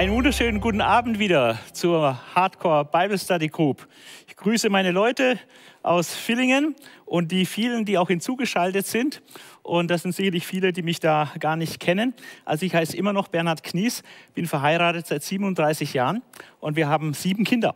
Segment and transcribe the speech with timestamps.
[0.00, 3.86] Einen wunderschönen guten Abend wieder zur Hardcore Bible Study Group.
[4.28, 5.38] Ich grüße meine Leute
[5.82, 6.74] aus Villingen
[7.04, 9.20] und die vielen, die auch hinzugeschaltet sind.
[9.62, 12.14] Und das sind sicherlich viele, die mich da gar nicht kennen.
[12.46, 14.02] Also ich heiße immer noch Bernhard Knies,
[14.32, 16.22] bin verheiratet seit 37 Jahren
[16.60, 17.74] und wir haben sieben Kinder.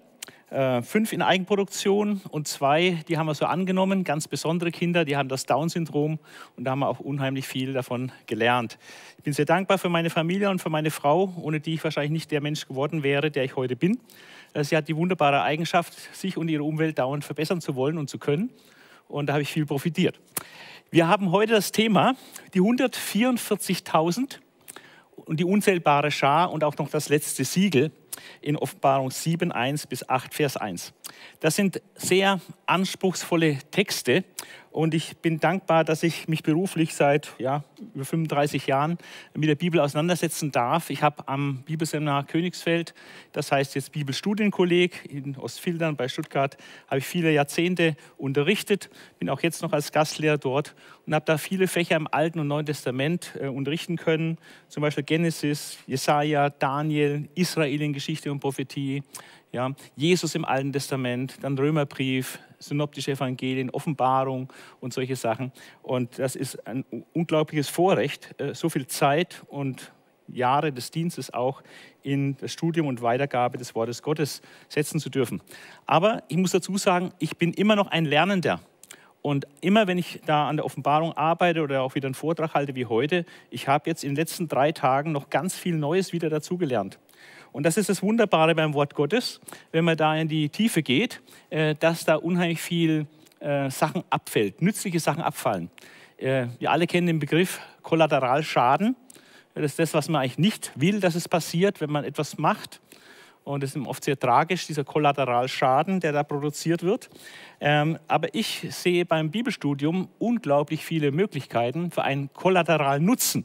[0.55, 5.16] Äh, fünf in Eigenproduktion und zwei, die haben wir so angenommen, ganz besondere Kinder, die
[5.16, 6.21] haben das Down-Syndrom
[6.57, 8.79] und da haben wir auch unheimlich viel davon gelernt.
[9.18, 12.13] Ich bin sehr dankbar für meine Familie und für meine Frau, ohne die ich wahrscheinlich
[12.13, 13.99] nicht der Mensch geworden wäre, der ich heute bin.
[14.53, 18.08] Äh, sie hat die wunderbare Eigenschaft, sich und ihre Umwelt dauernd verbessern zu wollen und
[18.08, 18.50] zu können
[19.08, 20.21] und da habe ich viel profitiert.
[20.93, 22.14] Wir haben heute das Thema
[22.55, 24.39] die 144.000
[25.16, 27.91] und die unzählbare Schar und auch noch das letzte Siegel
[28.41, 30.93] in Offenbarung 7, 1 bis 8, Vers 1.
[31.41, 34.25] Das sind sehr anspruchsvolle Texte
[34.75, 37.62] und ich bin dankbar, dass ich mich beruflich seit ja,
[37.95, 38.98] über 35 Jahren
[39.33, 40.91] mit der Bibel auseinandersetzen darf.
[40.91, 42.92] Ich habe am Bibelseminar Königsfeld,
[43.31, 46.56] das heißt jetzt Bibelstudienkolleg in Ostfildern bei Stuttgart,
[46.89, 50.75] habe ich viele Jahrzehnte unterrichtet, bin auch jetzt noch als Gastlehrer dort
[51.06, 55.05] und habe da viele Fächer im Alten und Neuen Testament äh, unterrichten können, zum Beispiel
[55.05, 59.05] Genesis, Jesaja, Daniel, Israel in Geschichte und Prophetie,
[59.53, 65.52] ja, Jesus im Alten Testament, dann Römerbrief, synoptische Evangelien, Offenbarung und solche Sachen.
[65.82, 69.92] Und das ist ein unglaubliches Vorrecht, äh, so viel Zeit und
[70.28, 71.62] Jahre des Dienstes auch
[72.02, 75.42] in das Studium und Weitergabe des Wortes Gottes setzen zu dürfen.
[75.86, 78.60] Aber ich muss dazu sagen, ich bin immer noch ein Lernender.
[79.22, 82.74] Und immer wenn ich da an der Offenbarung arbeite oder auch wieder einen Vortrag halte
[82.74, 86.28] wie heute, ich habe jetzt in den letzten drei Tagen noch ganz viel Neues wieder
[86.28, 86.98] dazugelernt.
[87.55, 91.22] Und das ist das Wunderbare beim Wort Gottes, wenn man da in die Tiefe geht,
[91.50, 93.06] äh, dass da unheimlich viel
[93.38, 95.70] äh, Sachen abfällt, nützliche Sachen abfallen.
[96.16, 98.97] Äh, wir alle kennen den Begriff Kollateralschaden.
[99.55, 102.80] Das ist das, was man eigentlich nicht will, dass es passiert, wenn man etwas macht.
[103.44, 107.09] Und es ist oft sehr tragisch, dieser Kollateralschaden, der da produziert wird.
[107.60, 113.44] Ähm, aber ich sehe beim Bibelstudium unglaublich viele Möglichkeiten für einen Kollateralnutzen.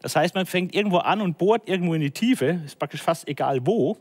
[0.00, 3.28] Das heißt, man fängt irgendwo an und bohrt irgendwo in die Tiefe, ist praktisch fast
[3.28, 3.96] egal wo,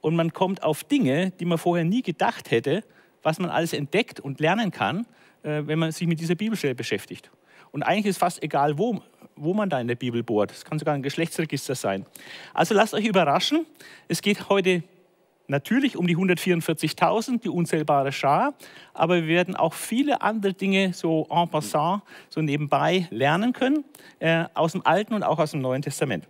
[0.00, 2.82] und man kommt auf Dinge, die man vorher nie gedacht hätte,
[3.22, 5.06] was man alles entdeckt und lernen kann,
[5.42, 7.30] äh, wenn man sich mit dieser Bibelstelle beschäftigt.
[7.70, 9.02] Und eigentlich ist fast egal, wo,
[9.36, 10.52] wo man da in der Bibel bohrt.
[10.52, 12.06] Es kann sogar ein Geschlechtsregister sein.
[12.54, 13.66] Also lasst euch überraschen.
[14.08, 14.82] Es geht heute
[15.50, 18.54] natürlich um die 144.000, die unzählbare Schar,
[18.94, 23.84] aber wir werden auch viele andere Dinge so en passant, so nebenbei lernen können,
[24.20, 26.24] äh, aus dem Alten und auch aus dem Neuen Testament.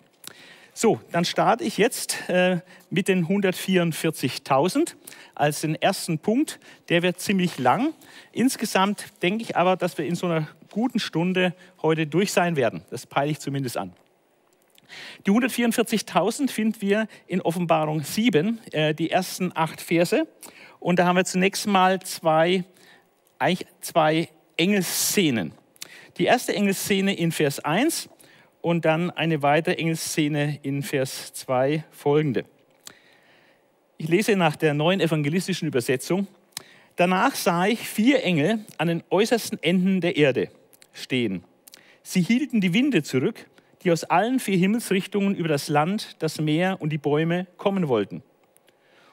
[0.73, 4.95] So, dann starte ich jetzt äh, mit den 144.000
[5.35, 6.59] als den ersten Punkt.
[6.89, 7.93] Der wird ziemlich lang.
[8.33, 12.83] Insgesamt denke ich aber, dass wir in so einer guten Stunde heute durch sein werden.
[12.91, 13.93] Das peile ich zumindest an.
[15.27, 20.27] Die 144.000 finden wir in Offenbarung 7, äh, die ersten acht Verse.
[20.79, 22.65] Und da haben wir zunächst mal zwei,
[23.39, 25.53] eigentlich zwei Engelsszenen.
[26.19, 28.09] Die erste Engelszene in Vers 1
[28.61, 32.45] und dann eine weitere Engelsszene in Vers 2 folgende.
[33.97, 36.27] Ich lese nach der neuen evangelistischen Übersetzung.
[36.97, 40.51] Danach sah ich vier Engel an den äußersten Enden der Erde
[40.93, 41.45] stehen.
[42.03, 43.47] Sie hielten die Winde zurück
[43.83, 48.23] die aus allen vier Himmelsrichtungen über das Land, das Meer und die Bäume kommen wollten.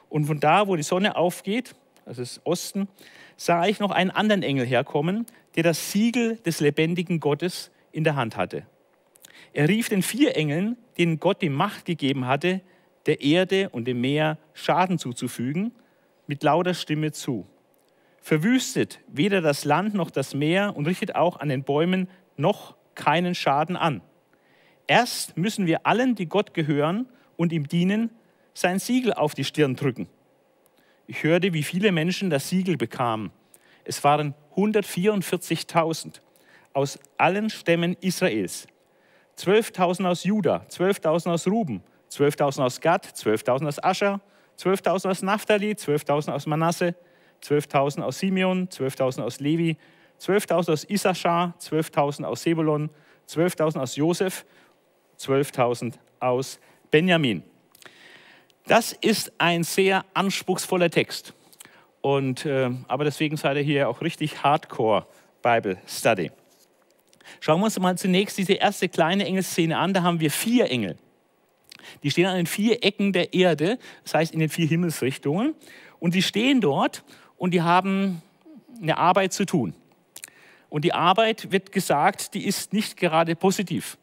[0.08, 1.74] Und von da, wo die Sonne aufgeht,
[2.04, 2.88] also das Osten,
[3.36, 8.16] sah ich noch einen anderen Engel herkommen, der das Siegel des lebendigen Gottes in der
[8.16, 8.66] Hand hatte.
[9.52, 12.60] Er rief den vier Engeln, denen Gott die Macht gegeben hatte,
[13.06, 15.72] der Erde und dem Meer Schaden zuzufügen,
[16.26, 17.46] mit lauter Stimme zu.
[18.20, 23.34] Verwüstet weder das Land noch das Meer und richtet auch an den Bäumen noch keinen
[23.34, 24.02] Schaden an.
[24.88, 27.06] Erst müssen wir allen, die Gott gehören
[27.36, 28.10] und ihm dienen,
[28.54, 30.08] sein Siegel auf die Stirn drücken.
[31.06, 33.30] Ich hörte, wie viele Menschen das Siegel bekamen.
[33.84, 36.20] Es waren 144.000
[36.72, 38.66] aus allen Stämmen Israels.
[39.38, 44.20] 12.000 aus Juda, 12.000 aus Ruben, 12.000 aus Gad, 12.000 aus Ascher,
[44.58, 46.94] 12.000 aus Naphtali, 12.000 aus Manasse,
[47.42, 49.76] 12.000 aus Simeon, 12.000 aus Levi,
[50.20, 52.90] 12.000 aus Issachar, 12.000 aus Sebulon,
[53.28, 54.44] 12.000 aus Josef
[55.18, 56.58] 12.000 aus
[56.90, 57.42] Benjamin.
[58.66, 61.34] Das ist ein sehr anspruchsvoller Text.
[62.00, 65.06] Und, äh, aber deswegen seid ihr hier auch richtig Hardcore
[65.42, 66.30] Bible Study.
[67.40, 69.92] Schauen wir uns mal zunächst diese erste kleine Engelszene an.
[69.92, 70.96] Da haben wir vier Engel.
[72.02, 75.54] Die stehen an den vier Ecken der Erde, das heißt in den vier Himmelsrichtungen.
[75.98, 77.04] Und die stehen dort
[77.36, 78.22] und die haben
[78.80, 79.74] eine Arbeit zu tun.
[80.70, 83.97] Und die Arbeit wird gesagt, die ist nicht gerade positiv.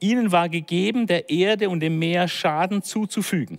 [0.00, 3.58] Ihnen war gegeben, der Erde und dem Meer Schaden zuzufügen.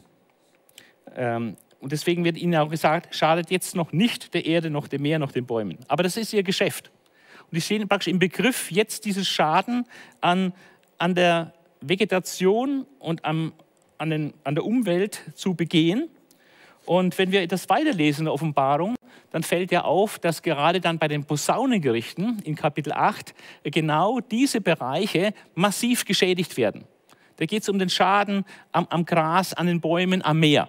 [1.16, 5.02] Ähm, und deswegen wird ihnen auch gesagt, schadet jetzt noch nicht der Erde, noch dem
[5.02, 5.80] Meer, noch den Bäumen.
[5.88, 6.92] Aber das ist ihr Geschäft.
[7.40, 9.86] Und die stehen praktisch im Begriff, jetzt dieses Schaden
[10.22, 10.54] an,
[11.00, 13.54] an der Vegetation und am,
[13.98, 16.10] an, den, an der Umwelt zu begehen.
[16.92, 18.96] Und wenn wir das weiterlesen in der Offenbarung,
[19.30, 23.34] dann fällt ja auf, dass gerade dann bei den Posaunengerichten in Kapitel 8
[23.64, 26.84] genau diese Bereiche massiv geschädigt werden.
[27.38, 28.44] Da geht es um den Schaden
[28.74, 30.68] am, am Gras, an den Bäumen, am Meer.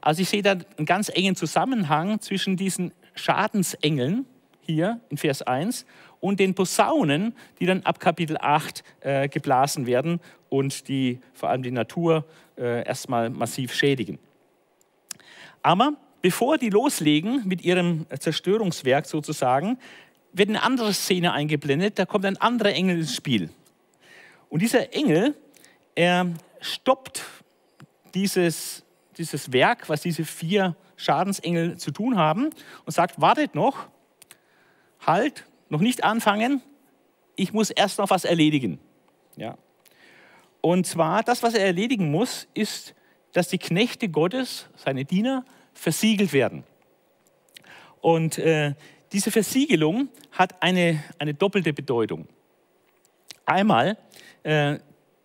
[0.00, 4.24] Also ich sehe da einen ganz engen Zusammenhang zwischen diesen Schadensengeln
[4.62, 5.84] hier in Vers 1
[6.18, 10.18] und den Posaunen, die dann ab Kapitel 8 äh, geblasen werden
[10.48, 12.24] und die vor allem die Natur
[12.56, 14.18] äh, erstmal massiv schädigen.
[15.66, 19.80] Aber bevor die loslegen mit ihrem Zerstörungswerk sozusagen,
[20.32, 23.50] wird eine andere Szene eingeblendet, da kommt ein anderer Engel ins Spiel.
[24.48, 25.34] Und dieser Engel,
[25.96, 26.28] er
[26.60, 27.24] stoppt
[28.14, 28.84] dieses,
[29.18, 32.50] dieses Werk, was diese vier Schadensengel zu tun haben
[32.84, 33.88] und sagt, wartet noch,
[35.04, 36.62] halt, noch nicht anfangen,
[37.34, 38.78] ich muss erst noch was erledigen.
[39.34, 39.58] Ja.
[40.60, 42.94] Und zwar, das, was er erledigen muss, ist,
[43.32, 45.44] dass die Knechte Gottes, seine Diener,
[45.76, 46.64] versiegelt werden.
[48.00, 48.74] Und äh,
[49.12, 52.26] diese Versiegelung hat eine, eine doppelte Bedeutung.
[53.44, 53.96] Einmal,
[54.42, 54.78] äh,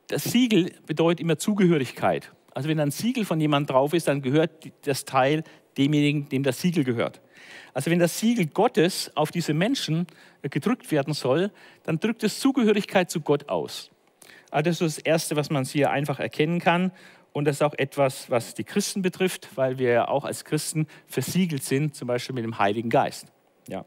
[0.07, 2.31] das Siegel bedeutet immer Zugehörigkeit.
[2.53, 4.51] Also wenn ein Siegel von jemandem drauf ist, dann gehört
[4.83, 5.43] das Teil
[5.77, 7.21] demjenigen, dem das Siegel gehört.
[7.73, 10.07] Also wenn das Siegel Gottes auf diese Menschen
[10.41, 11.51] äh, gedrückt werden soll,
[11.83, 13.89] dann drückt es Zugehörigkeit zu Gott aus.
[14.49, 16.91] Also das ist das Erste, was man hier einfach erkennen kann.
[17.33, 20.87] Und das ist auch etwas, was die Christen betrifft, weil wir ja auch als Christen
[21.07, 23.27] versiegelt sind, zum Beispiel mit dem Heiligen Geist.
[23.67, 23.85] Ja.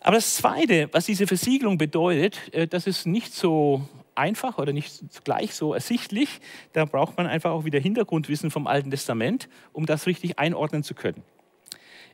[0.00, 5.24] Aber das Zweite, was diese Versiegelung bedeutet, äh, das ist nicht so einfach oder nicht
[5.24, 6.40] gleich so ersichtlich.
[6.72, 10.94] Da braucht man einfach auch wieder Hintergrundwissen vom Alten Testament, um das richtig einordnen zu
[10.94, 11.22] können.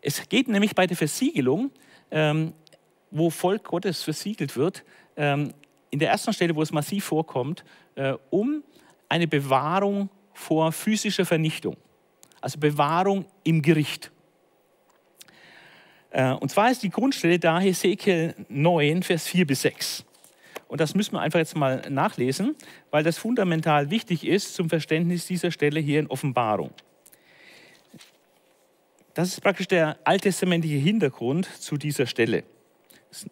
[0.01, 1.73] Es geht nämlich bei der Versiegelung,
[2.11, 2.53] ähm,
[3.11, 4.85] wo Volk Gottes versiegelt wird,
[5.17, 5.53] ähm,
[5.91, 8.63] in der ersten Stelle, wo es massiv vorkommt, äh, um
[9.09, 11.77] eine Bewahrung vor physischer Vernichtung.
[12.41, 14.11] Also Bewahrung im Gericht.
[16.11, 20.05] Äh, und zwar ist die Grundstelle da Hesekiel 9, Vers 4 bis 6.
[20.69, 22.55] Und das müssen wir einfach jetzt mal nachlesen,
[22.91, 26.71] weil das fundamental wichtig ist zum Verständnis dieser Stelle hier in Offenbarung.
[29.15, 32.45] Das ist praktisch der alttestamentliche Hintergrund zu dieser Stelle.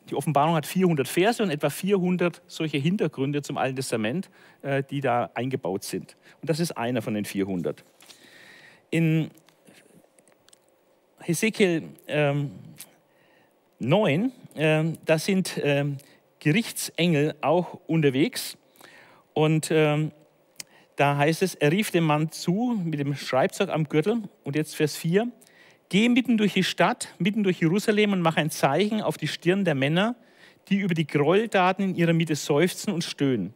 [0.09, 4.31] Die Offenbarung hat 400 Verse und etwa 400 solche Hintergründe zum Alten Testament,
[4.63, 6.17] äh, die da eingebaut sind.
[6.41, 7.85] Und das ist einer von den 400.
[8.91, 9.31] In
[11.21, 12.53] Hesekiel ähm,
[13.79, 15.85] 9, äh, da sind äh,
[16.39, 18.57] Gerichtsengel auch unterwegs.
[19.35, 20.13] Und ähm,
[20.97, 24.23] da heißt es, er rief dem Mann zu mit dem Schreibzeug am Gürtel.
[24.45, 25.31] Und jetzt Vers 4.
[25.89, 29.65] Geh mitten durch die Stadt, mitten durch Jerusalem und mach ein Zeichen auf die Stirn
[29.65, 30.17] der Männer,
[30.69, 33.55] die über die Gräueltaten in ihrer Mitte seufzen und stöhnen.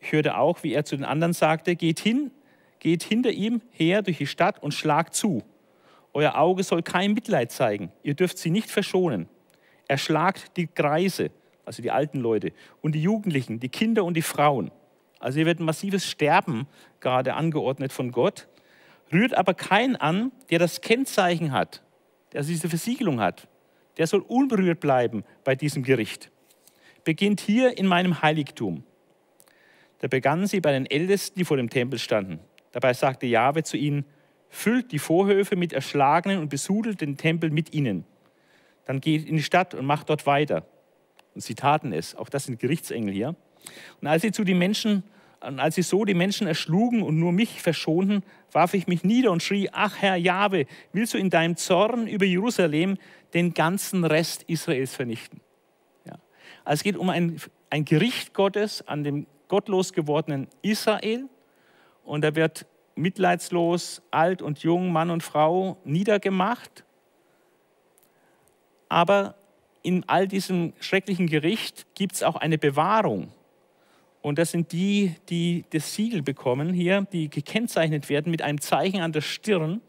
[0.00, 2.32] Ich hörte auch, wie er zu den anderen sagte, geht hin,
[2.80, 5.44] geht hinter ihm her durch die Stadt und schlagt zu.
[6.12, 9.28] Euer Auge soll kein Mitleid zeigen, ihr dürft sie nicht verschonen.
[9.86, 11.30] Erschlagt die Kreise,
[11.64, 12.52] also die alten Leute,
[12.82, 14.72] und die Jugendlichen, die Kinder und die Frauen.
[15.20, 16.66] Also hier wird ein massives Sterben
[17.00, 18.48] gerade angeordnet von Gott
[19.12, 21.82] rührt aber keinen an, der das Kennzeichen hat,
[22.32, 23.48] der diese Versiegelung hat.
[23.96, 26.30] Der soll unberührt bleiben bei diesem Gericht.
[27.04, 28.82] Beginnt hier in meinem Heiligtum.
[30.00, 32.40] Da begannen sie bei den Ältesten, die vor dem Tempel standen.
[32.72, 34.04] Dabei sagte Jahwe zu ihnen,
[34.48, 38.04] füllt die Vorhöfe mit Erschlagenen und besudelt den Tempel mit ihnen.
[38.84, 40.66] Dann geht in die Stadt und macht dort weiter.
[41.34, 42.14] Und sie taten es.
[42.14, 43.36] Auch das sind Gerichtsengel hier.
[44.00, 45.04] Und als sie zu den Menschen
[45.44, 48.22] als sie so die Menschen erschlugen und nur mich verschonten,
[48.54, 52.24] warf ich mich nieder und schrie, ach Herr Jahwe, willst du in deinem Zorn über
[52.24, 52.96] Jerusalem
[53.34, 55.40] den ganzen Rest Israels vernichten?
[56.06, 56.14] Ja.
[56.64, 61.28] Also es geht um ein, ein Gericht Gottes an dem gottlos gewordenen Israel
[62.04, 66.84] und da wird mitleidslos alt und jung, Mann und Frau niedergemacht.
[68.88, 69.34] Aber
[69.82, 73.32] in all diesem schrecklichen Gericht gibt es auch eine Bewahrung.
[74.24, 79.02] Und das sind die, die das Siegel bekommen hier, die gekennzeichnet werden mit einem Zeichen
[79.02, 79.82] an der Stirn.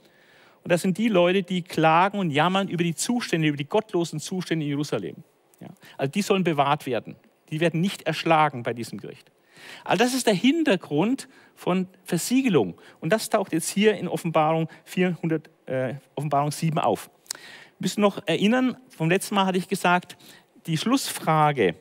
[0.61, 4.19] Und das sind die Leute, die klagen und jammern über die Zustände, über die gottlosen
[4.19, 5.15] Zustände in Jerusalem.
[5.61, 5.69] Ja.
[5.97, 7.15] Also die sollen bewahrt werden.
[7.49, 9.31] Die werden nicht erschlagen bei diesem Gericht.
[9.85, 12.75] Also das ist der Hintergrund von Versiegelung.
[12.99, 17.09] Und das taucht jetzt hier in Offenbarung, 400, äh, Offenbarung 7 auf.
[17.31, 20.17] Wir müssen noch erinnern, vom letzten Mal hatte ich gesagt,
[20.65, 21.75] die Schlussfrage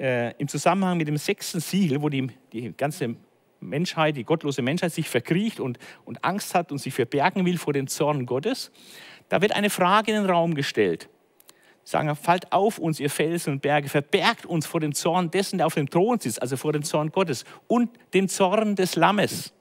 [0.00, 3.16] äh, im Zusammenhang mit dem sechsten Siegel, wo die, die ganze
[3.60, 7.74] Menschheit, die gottlose Menschheit sich verkriecht und, und Angst hat und sich verbergen will vor
[7.74, 8.72] dem Zorn Gottes,
[9.28, 11.08] da wird eine Frage in den Raum gestellt.
[11.84, 15.58] Sie sagen, fallt auf uns, ihr Felsen und Berge, verbergt uns vor dem Zorn dessen,
[15.58, 19.52] der auf dem Thron sitzt, also vor dem Zorn Gottes und dem Zorn des Lammes.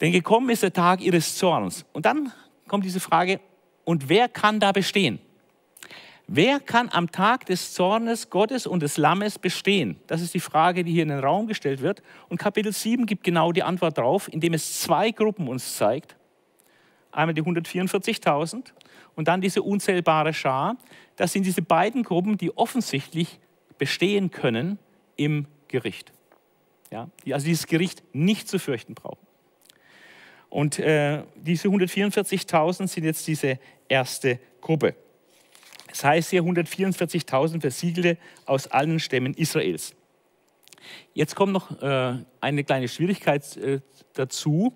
[0.00, 1.84] Denn gekommen ist der Tag ihres Zorns.
[1.92, 2.32] Und dann
[2.66, 3.40] kommt diese Frage,
[3.84, 5.18] und wer kann da bestehen?
[6.30, 9.98] Wer kann am Tag des Zornes Gottes und des Lammes bestehen?
[10.08, 12.02] Das ist die Frage, die hier in den Raum gestellt wird.
[12.28, 16.16] Und Kapitel 7 gibt genau die Antwort darauf, indem es zwei Gruppen uns zeigt.
[17.12, 18.72] Einmal die 144.000
[19.16, 20.76] und dann diese unzählbare Schar.
[21.16, 23.40] Das sind diese beiden Gruppen, die offensichtlich
[23.78, 24.78] bestehen können
[25.16, 26.12] im Gericht.
[26.90, 29.26] Ja, die also dieses Gericht nicht zu fürchten brauchen.
[30.50, 33.58] Und äh, diese 144.000 sind jetzt diese
[33.88, 34.94] erste Gruppe.
[35.98, 39.96] Das heißt hier 144.000 Versiegelte aus allen Stämmen Israels.
[41.12, 43.80] Jetzt kommt noch äh, eine kleine Schwierigkeit äh,
[44.12, 44.72] dazu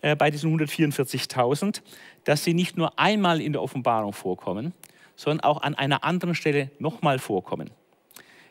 [0.00, 1.80] äh, bei diesen 144.000,
[2.24, 4.74] dass sie nicht nur einmal in der Offenbarung vorkommen,
[5.14, 7.70] sondern auch an einer anderen Stelle nochmal vorkommen.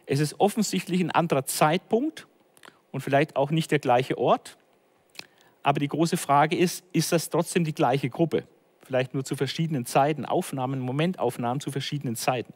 [0.05, 2.25] Es ist offensichtlich ein anderer Zeitpunkt
[2.93, 4.57] und vielleicht auch nicht der gleiche Ort.
[5.61, 8.45] Aber die große Frage ist, ist das trotzdem die gleiche Gruppe?
[8.93, 12.53] Vielleicht nur zu verschiedenen Zeiten, Aufnahmen, Momentaufnahmen zu verschiedenen Zeiten.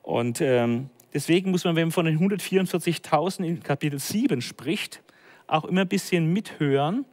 [0.00, 5.02] Und ähm, deswegen muss man, wenn man von den 144.000 in Kapitel 7 spricht,
[5.48, 7.04] auch immer ein bisschen mithören,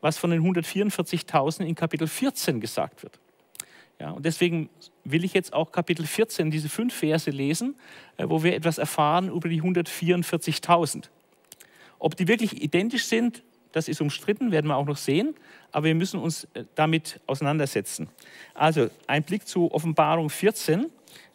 [0.00, 3.20] was von den 144.000 in Kapitel 14 gesagt wird.
[4.00, 4.70] Ja, und deswegen
[5.04, 7.76] will ich jetzt auch Kapitel 14, diese fünf Verse lesen,
[8.16, 11.10] äh, wo wir etwas erfahren über die 144.000.
[11.98, 13.42] Ob die wirklich identisch sind,
[13.76, 15.34] das ist umstritten, werden wir auch noch sehen,
[15.70, 18.08] aber wir müssen uns äh, damit auseinandersetzen.
[18.54, 20.86] Also ein Blick zu Offenbarung 14,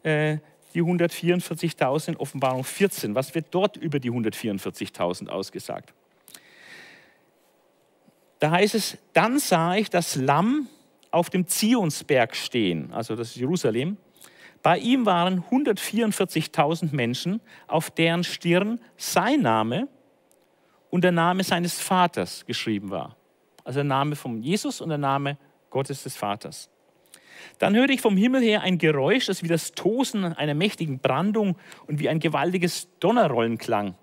[0.02, 0.38] äh,
[0.74, 3.14] die 144.000 Offenbarung 14.
[3.14, 5.94] Was wird dort über die 144.000 ausgesagt?
[8.40, 10.68] Da heißt es, dann sah ich das Lamm
[11.12, 13.98] auf dem Zionsberg stehen, also das ist Jerusalem.
[14.64, 19.88] Bei ihm waren 144.000 Menschen, auf deren Stirn sein Name
[20.92, 23.16] und der Name seines Vaters geschrieben war.
[23.64, 25.38] Also der Name von Jesus und der Name
[25.72, 26.70] Gottes des Vaters.
[27.58, 31.58] Dann hörte ich vom Himmel her ein Geräusch, das wie das Tosen einer mächtigen Brandung
[31.88, 33.96] und wie ein gewaltiges Donnerrollen klang,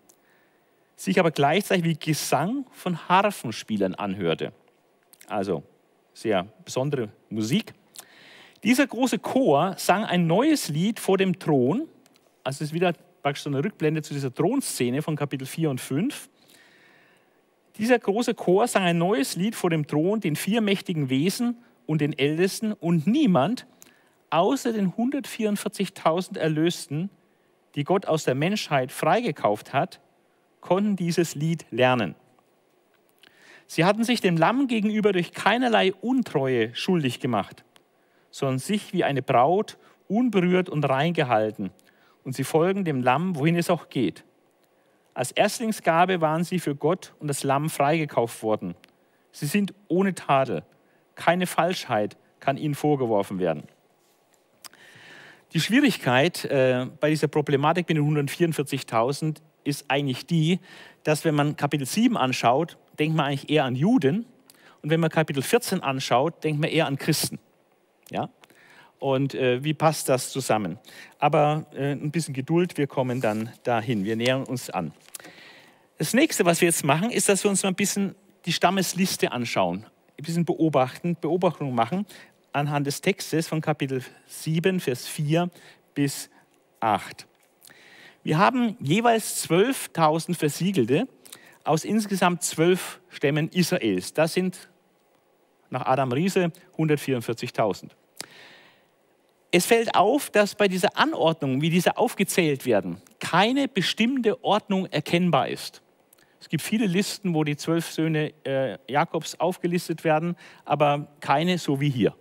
[0.96, 4.52] sich aber gleichzeitig wie Gesang von Harfenspielern anhörte.
[5.28, 5.62] Also
[6.14, 7.74] sehr besondere Musik.
[8.64, 11.86] Dieser große Chor sang ein neues Lied vor dem Thron.
[12.42, 12.92] Also es ist wieder
[13.22, 16.28] praktisch so eine Rückblende zu dieser Thronszene von Kapitel 4 und 5.
[17.78, 21.56] Dieser große Chor sang ein neues Lied vor dem Thron, den vier mächtigen Wesen
[21.86, 23.66] und den Ältesten und niemand
[24.30, 27.08] außer den 144.000 Erlösten,
[27.74, 30.00] die Gott aus der Menschheit freigekauft hat,
[30.60, 32.14] konnten dieses Lied lernen.
[33.66, 37.64] Sie hatten sich dem Lamm gegenüber durch keinerlei Untreue schuldig gemacht,
[38.30, 41.70] sondern sich wie eine Braut unberührt und rein gehalten.
[42.24, 44.24] Und sie folgen dem Lamm, wohin es auch geht.
[45.18, 48.76] Als Erstlingsgabe waren sie für Gott und das Lamm freigekauft worden.
[49.32, 50.62] Sie sind ohne Tadel.
[51.16, 53.64] Keine Falschheit kann ihnen vorgeworfen werden.
[55.54, 60.60] Die Schwierigkeit äh, bei dieser Problematik mit den 144.000 ist eigentlich die,
[61.02, 64.24] dass wenn man Kapitel 7 anschaut, denkt man eigentlich eher an Juden
[64.82, 67.40] und wenn man Kapitel 14 anschaut, denkt man eher an Christen.
[68.12, 68.28] Ja?
[68.98, 70.78] Und äh, wie passt das zusammen?
[71.18, 74.92] Aber äh, ein bisschen Geduld, wir kommen dann dahin, wir nähern uns an.
[75.98, 78.14] Das nächste, was wir jetzt machen, ist, dass wir uns mal ein bisschen
[78.46, 79.84] die Stammesliste anschauen,
[80.18, 82.06] ein bisschen beobachten, Beobachtungen machen
[82.52, 85.50] anhand des Textes von Kapitel 7, Vers 4
[85.94, 86.30] bis
[86.80, 87.26] 8.
[88.22, 91.08] Wir haben jeweils 12.000 Versiegelte
[91.64, 94.12] aus insgesamt zwölf Stämmen Israels.
[94.12, 94.68] Das sind
[95.70, 97.90] nach Adam Riese 144.000.
[99.50, 105.48] Es fällt auf, dass bei dieser Anordnung, wie diese aufgezählt werden, keine bestimmte Ordnung erkennbar
[105.48, 105.82] ist.
[106.40, 111.80] Es gibt viele Listen, wo die zwölf Söhne äh, Jakobs aufgelistet werden, aber keine so
[111.80, 112.14] wie hier.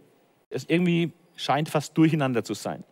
[0.49, 2.83] Es irgendwie scheint fast durcheinander zu sein.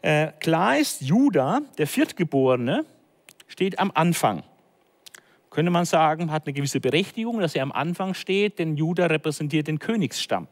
[0.00, 2.86] Äh, klar ist, Judah, der Viertgeborene,
[3.48, 4.44] steht am Anfang.
[5.50, 9.66] Könnte man sagen, hat eine gewisse Berechtigung, dass er am Anfang steht, denn Judah repräsentiert
[9.66, 10.46] den Königsstamm.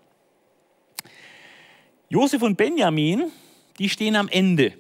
[2.11, 3.31] Josef und Benjamin,
[3.79, 4.73] die stehen am Ende.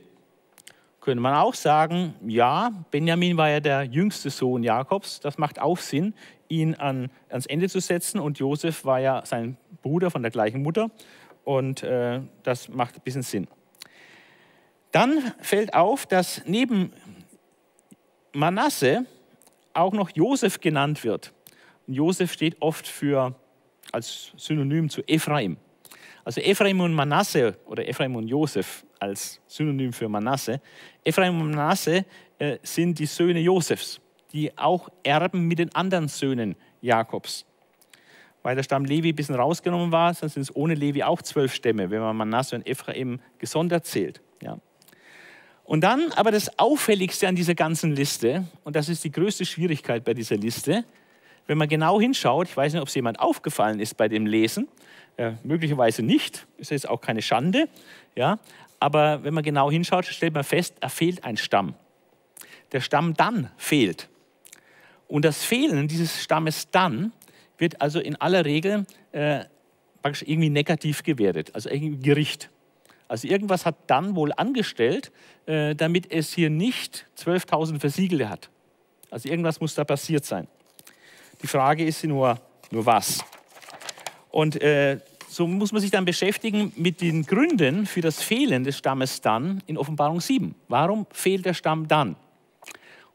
[1.03, 5.21] Könnte man auch sagen, ja, Benjamin war ja der jüngste Sohn Jakobs.
[5.21, 6.15] Das macht auch Sinn,
[6.49, 8.19] ihn an, ans Ende zu setzen.
[8.19, 10.91] Und Josef war ja sein Bruder von der gleichen Mutter.
[11.45, 13.47] Und äh, das macht ein bisschen Sinn.
[14.91, 16.95] Dann fällt auf, dass neben
[18.33, 19.05] Manasse
[19.75, 21.35] auch noch Josef genannt wird.
[21.87, 23.35] Und Josef steht oft für,
[23.93, 25.59] als Synonym zu Ephraim.
[26.29, 30.61] Also Ephraim und Manasse oder Ephraim und Josef als Synonym für Manasse.
[31.03, 32.05] Ephraim und Manasse
[32.39, 33.99] äh, sind die Söhne Josefs,
[34.35, 37.47] die auch erben mit den anderen Söhnen Jakobs.
[38.43, 41.55] Weil der Stamm Levi ein bisschen rausgenommen war, dann sind es ohne Levi auch zwölf
[41.55, 44.21] Stämme, wenn man Manasse und Ephraim gesondert zählt.
[44.43, 44.59] Ja.
[45.65, 50.05] Und dann aber das Auffälligste an dieser ganzen Liste, und das ist die größte Schwierigkeit
[50.05, 50.85] bei dieser Liste,
[51.47, 54.69] wenn man genau hinschaut, ich weiß nicht, ob es jemand aufgefallen ist bei dem Lesen,
[55.19, 57.69] äh, möglicherweise nicht, ist jetzt auch keine Schande,
[58.15, 58.39] ja,
[58.81, 61.75] aber wenn man genau hinschaut, stellt man fest, er fehlt ein Stamm.
[62.73, 64.09] Der Stamm dann fehlt.
[65.09, 67.13] Und das Fehlen dieses Stammes dann
[67.57, 69.45] wird also in aller Regel äh,
[70.05, 72.51] irgendwie negativ gewertet, also irgendwie Gericht.
[73.09, 75.11] Also irgendwas hat dann wohl angestellt,
[75.47, 78.51] äh, damit es hier nicht 12.000 Versiegelte hat.
[79.11, 80.47] Also irgendwas muss da passiert sein.
[81.43, 83.25] Die Frage ist nur, nur was.
[84.31, 84.99] Und äh,
[85.29, 89.63] so muss man sich dann beschäftigen mit den Gründen für das Fehlen des Stammes dann
[89.67, 90.55] in Offenbarung 7.
[90.69, 92.17] Warum fehlt der Stamm dann?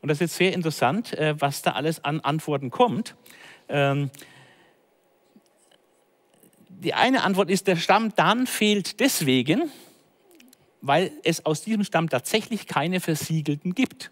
[0.01, 3.15] Und das ist jetzt sehr interessant, äh, was da alles an Antworten kommt.
[3.67, 4.12] Ähm,
[6.67, 9.72] die eine Antwort ist, der Stamm dann fehlt deswegen,
[10.82, 14.12] weil es aus diesem Stamm tatsächlich keine Versiegelten gibt.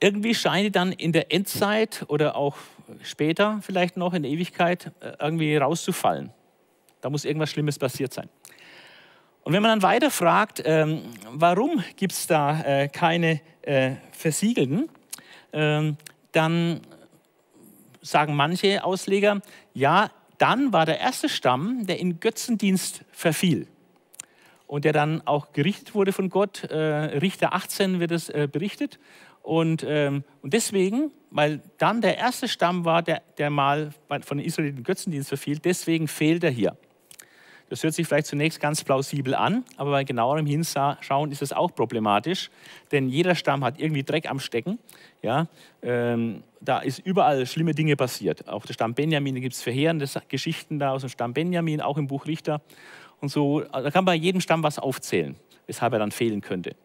[0.00, 2.56] Irgendwie scheint dann in der Endzeit oder auch
[3.02, 6.30] später vielleicht noch in der Ewigkeit äh, irgendwie rauszufallen.
[7.00, 8.28] Da muss irgendwas Schlimmes passiert sein.
[9.42, 14.88] Und wenn man dann weiter fragt, ähm, warum gibt es da äh, keine äh, Versiegelten,
[15.52, 15.96] ähm,
[16.30, 16.80] dann
[18.00, 19.40] sagen manche Ausleger,
[19.74, 23.66] ja, dann war der erste Stamm, der in Götzendienst verfiel
[24.72, 26.64] und der dann auch gerichtet wurde von Gott.
[26.64, 26.76] Äh,
[27.18, 28.98] Richter 18 wird es äh, berichtet.
[29.42, 33.90] Und, ähm, und deswegen, weil dann der erste Stamm war, der, der mal
[34.22, 36.74] von den Israeliten Götzendienst verfiel, deswegen fehlt er hier.
[37.68, 41.74] Das hört sich vielleicht zunächst ganz plausibel an, aber bei genauerem Hinschauen ist es auch
[41.74, 42.50] problematisch,
[42.92, 44.78] denn jeder Stamm hat irgendwie Dreck am Stecken.
[45.22, 45.48] Ja,
[45.82, 48.48] ähm, da ist überall schlimme Dinge passiert.
[48.48, 51.96] Auch der Stamm Benjamin, da gibt es verheerende Geschichten da aus dem Stamm Benjamin, auch
[51.98, 52.60] im Buch Richter.
[53.22, 56.76] Und so, da kann man bei jedem Stamm was aufzählen, weshalb er dann fehlen könnte.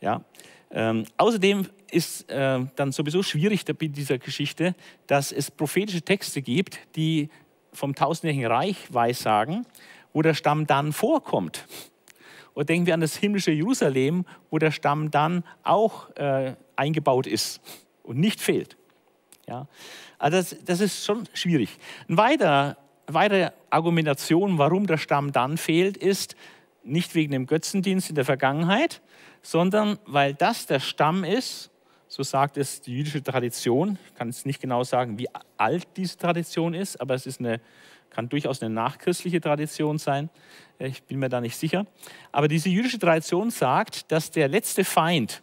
[0.00, 0.24] Ja,
[0.72, 4.74] ähm, außerdem ist äh, dann sowieso schwierig bei dieser Geschichte,
[5.06, 7.28] dass es prophetische Texte gibt, die
[7.72, 9.64] vom tausendjährigen Reich weissagen
[10.16, 11.66] wo der Stamm dann vorkommt.
[12.54, 17.60] Oder denken wir an das himmlische Jerusalem, wo der Stamm dann auch äh, eingebaut ist
[18.02, 18.78] und nicht fehlt.
[19.46, 19.68] Ja?
[20.18, 21.76] Also das, das ist schon schwierig.
[22.08, 22.74] Eine weitere,
[23.06, 26.36] weitere Argumentation, warum der Stamm dann fehlt, ist
[26.82, 29.02] nicht wegen dem Götzendienst in der Vergangenheit,
[29.42, 31.70] sondern weil das der Stamm ist,
[32.08, 33.98] so sagt es die jüdische Tradition.
[34.06, 37.60] Ich kann jetzt nicht genau sagen, wie alt diese Tradition ist, aber es ist eine
[38.16, 40.30] kann durchaus eine nachchristliche Tradition sein.
[40.78, 41.86] Ich bin mir da nicht sicher.
[42.32, 45.42] Aber diese jüdische Tradition sagt, dass der letzte Feind,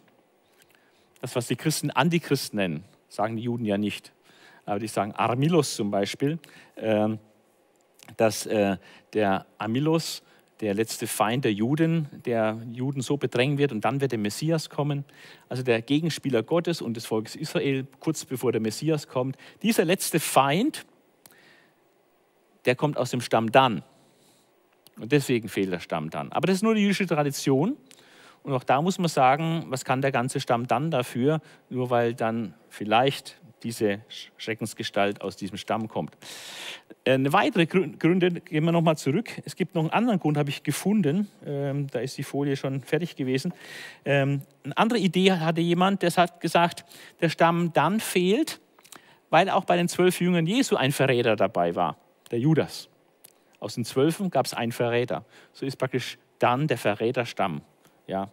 [1.20, 4.12] das was die Christen Antichristen nennen, sagen die Juden ja nicht,
[4.66, 6.40] aber die sagen Armilos zum Beispiel,
[6.76, 7.20] ähm,
[8.16, 8.76] dass äh,
[9.12, 10.22] der Armilos,
[10.60, 14.70] der letzte Feind der Juden, der Juden so bedrängen wird und dann wird der Messias
[14.70, 15.04] kommen.
[15.48, 19.36] Also der Gegenspieler Gottes und des Volkes Israel, kurz bevor der Messias kommt.
[19.62, 20.86] Dieser letzte Feind,
[22.64, 23.82] der kommt aus dem Stamm Dan.
[24.96, 26.30] Und deswegen fehlt der Stamm Dan.
[26.32, 27.76] Aber das ist nur die jüdische Tradition.
[28.44, 31.40] Und auch da muss man sagen, was kann der ganze Stamm dann dafür,
[31.70, 34.00] nur weil dann vielleicht diese
[34.36, 36.16] Schreckensgestalt aus diesem Stamm kommt.
[37.04, 39.30] Eine weitere Gründe, gehen wir nochmal zurück.
[39.44, 41.28] Es gibt noch einen anderen Grund, habe ich gefunden.
[41.44, 43.52] Ähm, da ist die Folie schon fertig gewesen.
[44.04, 46.84] Ähm, eine andere Idee hatte jemand, der hat gesagt,
[47.20, 48.60] der Stamm dann fehlt,
[49.30, 51.96] weil auch bei den zwölf Jüngern Jesu ein Verräter dabei war
[52.30, 52.88] der Judas.
[53.60, 55.24] Aus den Zwölfen gab es einen Verräter.
[55.52, 57.62] So ist praktisch dann der Verräterstamm.
[58.06, 58.30] Ja,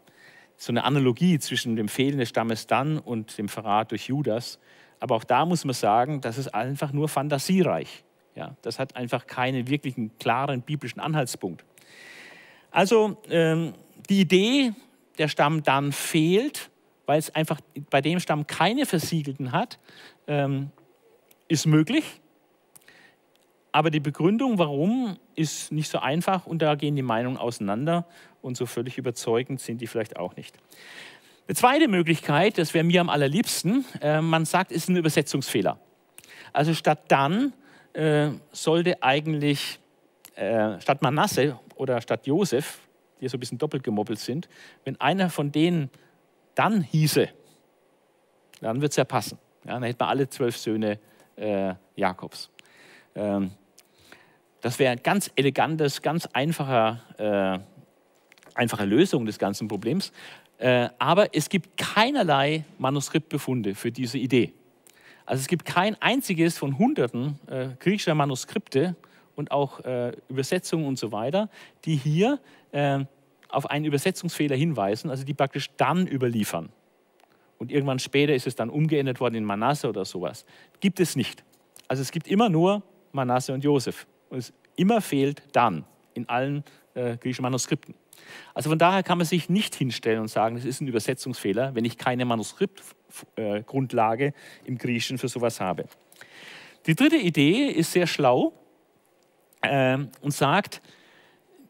[0.58, 4.60] so eine Analogie zwischen dem Fehlen des Stammes dann und dem Verrat durch Judas.
[5.02, 8.06] Aber auch da muss man sagen, das ist einfach nur fantasiereich.
[8.36, 11.66] Ja, das hat einfach keinen wirklichen klaren biblischen Anhaltspunkt.
[12.70, 13.74] Also ähm,
[14.10, 14.74] die Idee,
[15.18, 16.70] der Stamm dann fehlt,
[17.08, 17.60] weil es einfach
[17.90, 19.80] bei dem Stamm keine Versiegelten hat,
[20.28, 20.70] ähm,
[21.48, 22.22] ist möglich.
[23.74, 28.06] Aber die Begründung, warum, ist nicht so einfach und da gehen die Meinungen auseinander
[28.42, 30.58] und so völlig überzeugend sind die vielleicht auch nicht.
[31.52, 35.78] Eine zweite Möglichkeit, das wäre mir am allerliebsten, äh, man sagt, ist ein Übersetzungsfehler.
[36.54, 37.52] Also statt dann
[37.92, 39.78] äh, sollte eigentlich,
[40.36, 42.80] äh, statt Manasse oder statt Josef,
[43.20, 44.48] die so ein bisschen doppelt gemoppelt sind,
[44.86, 45.90] wenn einer von denen
[46.56, 47.28] dann hieße,
[48.62, 49.38] dann wird es ja passen.
[49.66, 51.00] Ja, dann hätten wir alle zwölf Söhne
[51.36, 52.50] äh, Jakobs.
[53.14, 53.52] Ähm,
[54.62, 60.14] das wäre ein ganz elegantes, ganz einfacher, äh, einfache Lösung des ganzen Problems.
[60.62, 64.54] Äh, aber es gibt keinerlei Manuskriptbefunde für diese Idee.
[65.26, 68.96] Also es gibt kein einziges von Hunderten äh, griechischer Manuskripte
[69.36, 71.50] und auch äh, Übersetzungen und so weiter,
[71.86, 72.40] die hier
[72.74, 73.04] äh,
[73.50, 76.70] auf einen Übersetzungsfehler hinweisen, also die praktisch dann überliefern.
[77.58, 80.46] Und irgendwann später ist es dann umgeändert worden in Manasse oder sowas.
[80.80, 81.44] Gibt es nicht.
[81.88, 84.06] Also es gibt immer nur Manasse und Josef.
[84.30, 87.96] Und es immer fehlt dann in allen äh, griechischen Manuskripten.
[88.54, 91.86] Also von daher kann man sich nicht hinstellen und sagen, das ist ein Übersetzungsfehler, wenn
[91.86, 94.34] ich keine Manuskriptgrundlage
[94.66, 95.86] im Griechischen für sowas habe.
[96.88, 98.54] Die dritte Idee ist sehr schlau
[99.62, 100.82] äh, und sagt,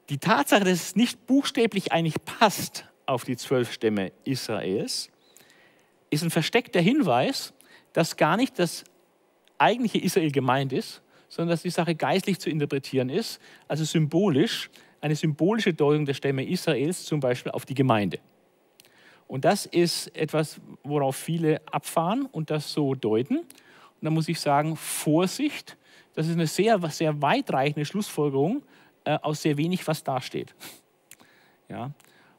[0.10, 5.10] die Tatsache, dass es nicht buchstäblich eigentlich passt auf die zwölf Stämme Israels,
[6.10, 7.54] ist ein versteckter Hinweis,
[7.94, 8.84] dass gar nicht das
[9.58, 14.70] eigentliche Israel gemeint ist, sondern dass die Sache geistlich zu interpretieren ist, also symbolisch,
[15.02, 18.20] eine symbolische Deutung der Stämme Israels, zum Beispiel auf die Gemeinde.
[19.28, 23.38] Und das ist etwas, worauf viele abfahren und das so deuten.
[23.38, 23.48] Und
[24.02, 25.78] da muss ich sagen, Vorsicht,
[26.14, 28.64] das ist eine sehr, sehr weitreichende Schlussfolgerung
[29.06, 30.54] äh, aus sehr wenig, was dasteht.
[31.70, 31.92] Ja?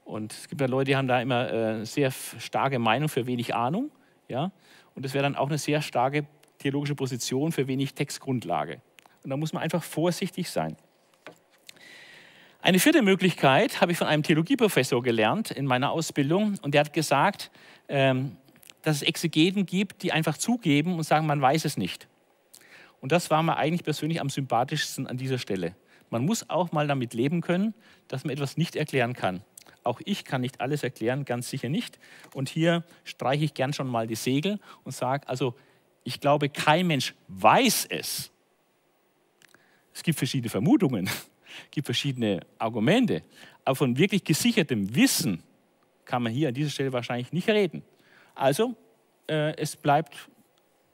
[0.04, 3.54] Und es gibt ja Leute, die haben da immer äh, sehr starke Meinung für wenig
[3.54, 3.90] Ahnung.
[4.28, 4.52] Ja?
[4.94, 6.26] Und das wäre dann auch eine sehr starke
[6.58, 8.80] theologische Position für wenig Textgrundlage.
[9.24, 10.76] Und da muss man einfach vorsichtig sein.
[12.64, 16.54] Eine vierte Möglichkeit habe ich von einem Theologieprofessor gelernt in meiner Ausbildung.
[16.62, 17.50] Und der hat gesagt,
[17.88, 18.36] ähm,
[18.82, 22.06] dass es Exegeten gibt, die einfach zugeben und sagen, man weiß es nicht.
[23.00, 25.74] Und das war mir eigentlich persönlich am sympathischsten an dieser Stelle.
[26.08, 27.74] Man muss auch mal damit leben können,
[28.06, 29.42] dass man etwas nicht erklären kann.
[29.82, 31.98] Auch ich kann nicht alles erklären, ganz sicher nicht.
[32.32, 35.56] Und hier streiche ich gern schon mal die Segel und sage, also
[36.04, 38.30] ich glaube, kein Mensch weiß es.
[39.92, 41.10] Es gibt verschiedene Vermutungen,
[41.64, 43.22] es gibt verschiedene Argumente,
[43.64, 45.42] aber von wirklich gesichertem Wissen
[46.04, 47.82] kann man hier an dieser Stelle wahrscheinlich nicht reden.
[48.34, 48.74] Also,
[49.28, 50.14] äh, es bleibt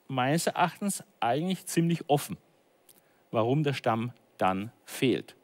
[0.08, 2.36] meines Erachtens eigentlich ziemlich offen,
[3.30, 5.36] warum der Stamm dann fehlt.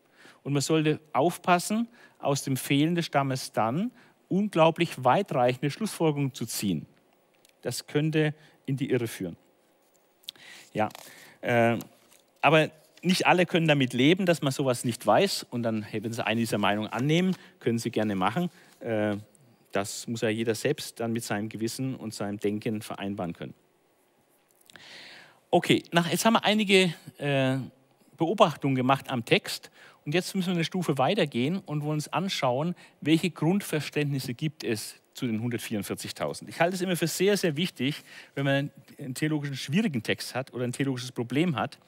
[0.42, 3.90] Und man sollte aufpassen, aus dem Fehlen des Stammes dann
[4.28, 6.86] unglaublich weitreichende Schlussfolgerungen zu ziehen.
[7.62, 8.34] Das könnte
[8.66, 9.36] in die Irre führen.
[10.72, 10.88] Ja,
[11.40, 11.78] äh,
[12.40, 12.70] aber
[13.04, 15.46] nicht alle können damit leben, dass man sowas nicht weiß.
[15.50, 18.50] Und dann, wenn Sie eine dieser Meinungen annehmen, können Sie gerne machen.
[18.80, 19.16] Äh,
[19.72, 23.54] das muss ja jeder selbst dann mit seinem Gewissen und seinem Denken vereinbaren können.
[25.50, 27.58] Okay, jetzt haben wir einige äh,
[28.16, 29.70] Beobachtungen gemacht am Text
[30.04, 34.96] und jetzt müssen wir eine Stufe weitergehen und wollen uns anschauen, welche Grundverständnisse gibt es
[35.14, 36.48] zu den 144.000.
[36.48, 38.02] Ich halte es immer für sehr, sehr wichtig,
[38.34, 41.78] wenn man einen theologischen schwierigen Text hat oder ein theologisches Problem hat,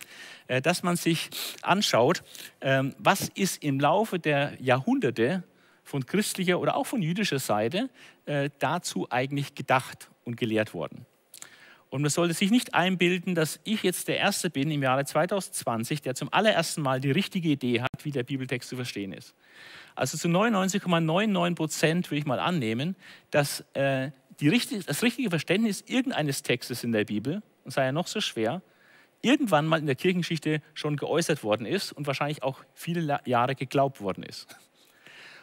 [0.46, 1.28] äh, dass man sich
[1.62, 2.22] anschaut,
[2.60, 5.42] ähm, was ist im Laufe der Jahrhunderte
[5.82, 7.90] von christlicher oder auch von jüdischer Seite
[8.26, 11.06] äh, dazu eigentlich gedacht und gelehrt worden.
[11.88, 16.02] Und man sollte sich nicht einbilden, dass ich jetzt der Erste bin im Jahre 2020,
[16.02, 19.34] der zum allerersten Mal die richtige Idee hat, wie der Bibeltext zu verstehen ist.
[19.94, 22.96] Also zu 99,99 Prozent würde ich mal annehmen,
[23.30, 24.10] dass äh,
[24.42, 28.62] richtig, das richtige Verständnis irgendeines Textes in der Bibel, und sei er noch so schwer,
[29.22, 34.00] irgendwann mal in der Kirchengeschichte schon geäußert worden ist und wahrscheinlich auch viele Jahre geglaubt
[34.00, 34.46] worden ist.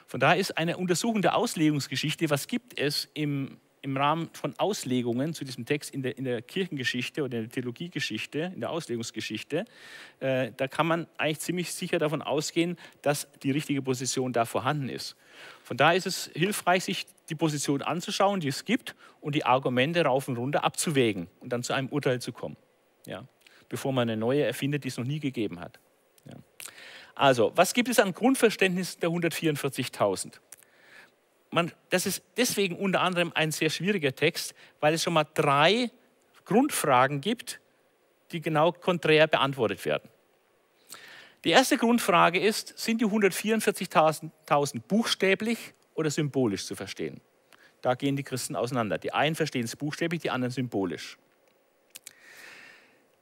[0.08, 5.34] Von daher ist eine Untersuchung der Auslegungsgeschichte, was gibt es im im Rahmen von Auslegungen
[5.34, 9.66] zu diesem Text in der, in der Kirchengeschichte oder in der Theologiegeschichte, in der Auslegungsgeschichte,
[10.22, 14.88] äh, da kann man eigentlich ziemlich sicher davon ausgehen, dass die richtige Position da vorhanden
[14.88, 15.18] ist.
[15.64, 20.04] Von daher ist es hilfreich, sich die Position anzuschauen, die es gibt, und die Argumente
[20.04, 22.56] rauf und runter abzuwägen und dann zu einem Urteil zu kommen,
[23.06, 23.26] ja,
[23.68, 25.80] bevor man eine neue erfindet, die es noch nie gegeben hat.
[26.26, 26.36] Ja.
[27.16, 30.40] Also, was gibt es an Grundverständnis der 144.000?
[31.54, 35.92] Man, das ist deswegen unter anderem ein sehr schwieriger Text, weil es schon mal drei
[36.46, 37.60] Grundfragen gibt,
[38.32, 40.10] die genau konträr beantwortet werden.
[41.44, 47.22] Die erste Grundfrage ist, sind die 144.000 buchstäblich oder symbolisch zu verstehen?
[47.82, 48.98] Da gehen die Christen auseinander.
[48.98, 51.18] Die einen verstehen es buchstäblich, die anderen symbolisch.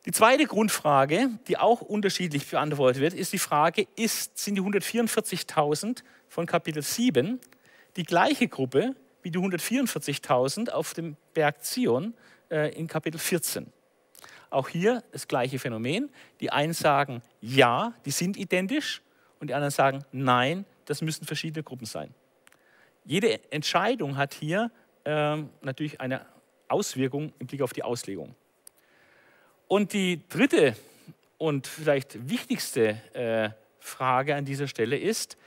[0.06, 6.04] Die zweite Grundfrage, die auch unterschiedlich beantwortet wird, ist die Frage, ist, sind die 144.000
[6.28, 7.40] von Kapitel 7
[7.96, 12.14] die gleiche Gruppe wie die 144.000 auf dem Berg Zion
[12.50, 13.72] äh, in Kapitel 14.
[14.50, 16.10] Auch hier das gleiche Phänomen.
[16.40, 19.02] Die einen sagen, ja, die sind identisch.
[19.40, 22.14] und die anderen sagen, nein, das müssen verschiedene Gruppen sein.
[23.06, 24.72] Jede Entscheidung hat hier
[25.06, 26.26] ähm, natürlich eine
[26.68, 28.36] Auswirkung im Blick auf die Auslegung.
[29.68, 30.76] Und die dritte
[31.38, 33.50] und vielleicht wichtigste äh,
[33.80, 35.38] Frage an dieser Stelle ist,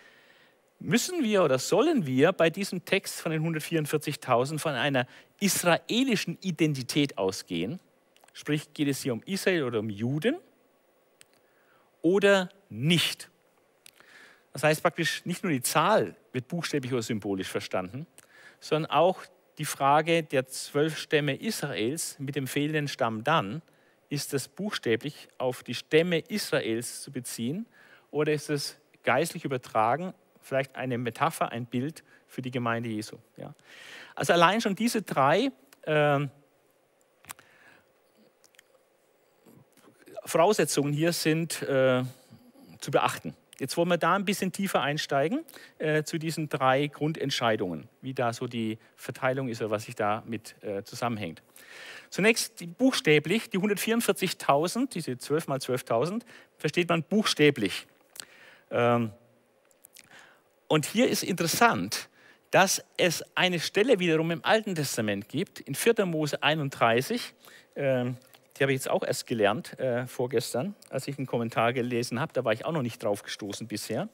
[0.84, 5.06] müssen wir oder sollen wir bei diesem Text von den 144.000 von einer
[5.40, 7.80] israelischen Identität ausgehen?
[8.32, 10.36] Sprich, geht es hier um Israel oder um Juden
[12.02, 13.30] oder nicht?
[14.52, 18.06] Das heißt praktisch, nicht nur die Zahl wird buchstäblich oder symbolisch verstanden,
[18.60, 19.22] sondern auch
[19.58, 23.62] die Frage der zwölf Stämme Israels mit dem fehlenden Stamm dann,
[24.10, 27.66] ist das buchstäblich auf die Stämme Israels zu beziehen
[28.10, 30.14] oder ist es geistlich übertragen,
[30.44, 33.16] vielleicht eine Metapher, ein Bild für die Gemeinde Jesu?
[33.36, 33.54] Ja.
[34.14, 35.50] Also allein schon diese drei
[35.82, 36.26] äh,
[40.24, 42.04] Voraussetzungen hier sind äh,
[42.80, 43.34] zu beachten.
[43.58, 45.44] Jetzt wollen wir da ein bisschen tiefer einsteigen
[45.78, 50.56] äh, zu diesen drei Grundentscheidungen, wie da so die Verteilung ist oder was sich damit
[50.62, 51.42] äh, zusammenhängt.
[52.10, 56.22] Zunächst die buchstäblich, die 144.000, diese 12 mal 12.000,
[56.58, 57.86] versteht man buchstäblich.
[58.70, 59.12] Ähm,
[60.74, 62.08] und hier ist interessant,
[62.50, 66.04] dass es eine Stelle wiederum im Alten Testament gibt, in 4.
[66.04, 67.32] Mose 31,
[67.76, 68.06] äh,
[68.56, 72.32] die habe ich jetzt auch erst gelernt äh, vorgestern, als ich einen Kommentar gelesen habe.
[72.32, 74.08] Da war ich auch noch nicht drauf gestoßen bisher.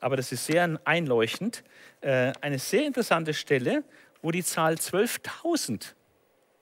[0.00, 1.64] Aber das ist sehr einleuchtend.
[2.02, 3.82] Äh, eine sehr interessante Stelle,
[4.20, 5.94] wo die Zahl 12.000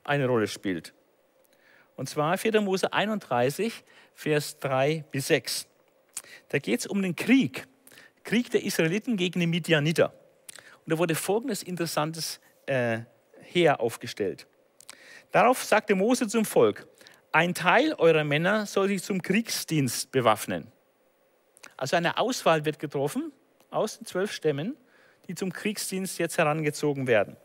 [0.04, 0.94] eine Rolle spielt.
[1.96, 2.60] Und zwar 4.
[2.60, 3.82] Mose 31,
[4.14, 5.66] Vers 3 bis 6.
[6.50, 7.66] Da geht es um den Krieg.
[8.24, 10.12] Krieg der Israeliten gegen die Midianiter.
[10.84, 13.00] Und da wurde folgendes interessantes äh,
[13.42, 14.46] Heer aufgestellt.
[15.32, 16.86] Darauf sagte Mose zum Volk,
[17.32, 20.66] ein Teil eurer Männer soll sich zum Kriegsdienst bewaffnen.
[21.76, 23.32] Also eine Auswahl wird getroffen
[23.70, 24.76] aus den zwölf Stämmen,
[25.28, 27.36] die zum Kriegsdienst jetzt herangezogen werden.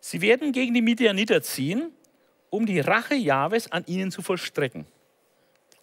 [0.00, 1.92] Sie werden gegen die Midianiter ziehen,
[2.50, 4.86] um die Rache Jahwes an ihnen zu vollstrecken.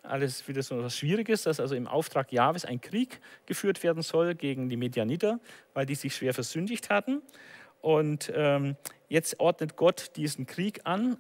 [0.04, 4.34] Alles wieder so etwas Schwieriges, dass also im Auftrag Jahwes ein Krieg geführt werden soll
[4.34, 5.40] gegen die Medianiter,
[5.74, 7.22] weil die sich schwer versündigt hatten.
[7.82, 8.76] Und ähm,
[9.10, 11.18] jetzt ordnet Gott diesen Krieg an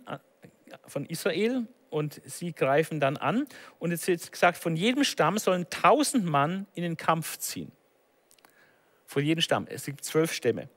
[0.87, 3.45] von Israel und sie greifen dann an.
[3.77, 7.71] Und jetzt wird gesagt, von jedem Stamm sollen tausend Mann in den Kampf ziehen.
[9.05, 9.67] Von jedem Stamm.
[9.69, 10.69] Es gibt zwölf Stämme.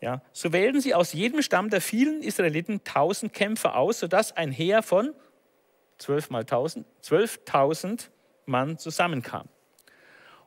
[0.00, 4.50] Ja, so wählten sie aus jedem Stamm der vielen Israeliten tausend Kämpfer aus, sodass ein
[4.50, 5.14] Heer von
[5.98, 8.10] zwölf mal tausend, zwölftausend
[8.46, 9.48] Mann zusammenkam.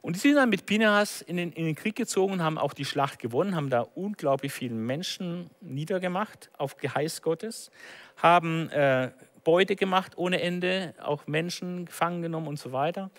[0.01, 2.73] Und die sind dann mit Pinehas in den, in den Krieg gezogen und haben auch
[2.73, 7.71] die Schlacht gewonnen, haben da unglaublich viele Menschen niedergemacht auf Geheiß Gottes,
[8.17, 9.09] haben äh,
[9.43, 13.09] Beute gemacht ohne Ende, auch Menschen gefangen genommen und so weiter.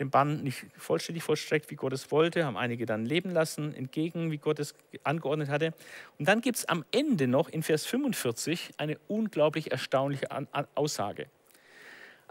[0.00, 4.30] Den Bann nicht vollständig vollstreckt, wie Gott es wollte, haben einige dann leben lassen, entgegen,
[4.30, 5.74] wie Gott es angeordnet hatte.
[6.18, 10.26] Und dann gibt es am Ende noch in Vers 45 eine unglaublich erstaunliche
[10.74, 11.26] Aussage.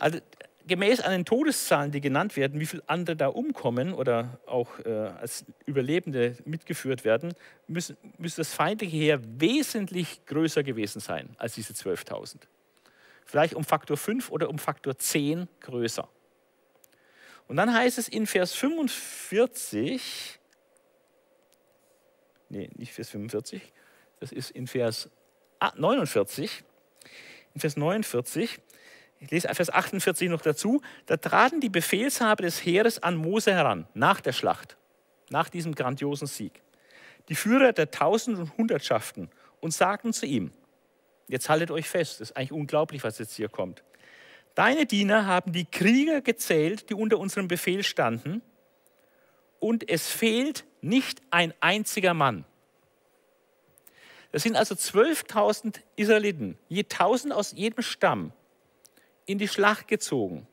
[0.02, 0.18] Also
[0.66, 4.90] gemäß an den Todeszahlen, die genannt werden, wie viele andere da umkommen oder auch äh,
[4.90, 7.36] als Überlebende mitgeführt werden,
[7.68, 12.38] müssen, müsste das feindliche Heer wesentlich größer gewesen sein als diese 12.000.
[13.26, 16.10] Vielleicht um Faktor 5 oder um Faktor 10 größer.
[17.48, 20.40] Und dann heißt es in Vers 45,
[22.50, 23.62] nee, nicht Vers 45,
[24.20, 25.12] das ist in Vers
[25.76, 26.64] 49,
[27.54, 28.60] in Vers 49,
[29.22, 33.88] ich lese Vers 48 noch dazu, da traten die Befehlshaber des Heeres an Mose heran,
[33.94, 34.78] nach der Schlacht,
[35.30, 36.64] nach diesem grandiosen Sieg.
[37.30, 39.30] Die Führer der Tausend- und Hundertschaften
[39.60, 40.52] und sagten zu ihm,
[41.28, 43.84] jetzt haltet euch fest, das ist eigentlich unglaublich, was jetzt hier kommt.
[44.56, 48.42] Deine Diener haben die Krieger gezählt, die unter unserem Befehl standen,
[49.60, 52.44] und es fehlt nicht ein einziger Mann.
[54.32, 58.34] Das sind also 12.000 Israeliten, je 1.000 aus jedem Stamm
[59.26, 60.48] in die Schlacht gezogen,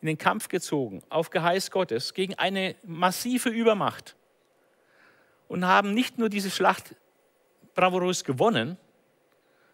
[0.00, 4.16] in den Kampf gezogen, auf Geheiß Gottes, gegen eine massive Übermacht
[5.48, 6.94] und haben nicht nur diese Schlacht
[7.74, 8.76] bravourös gewonnen,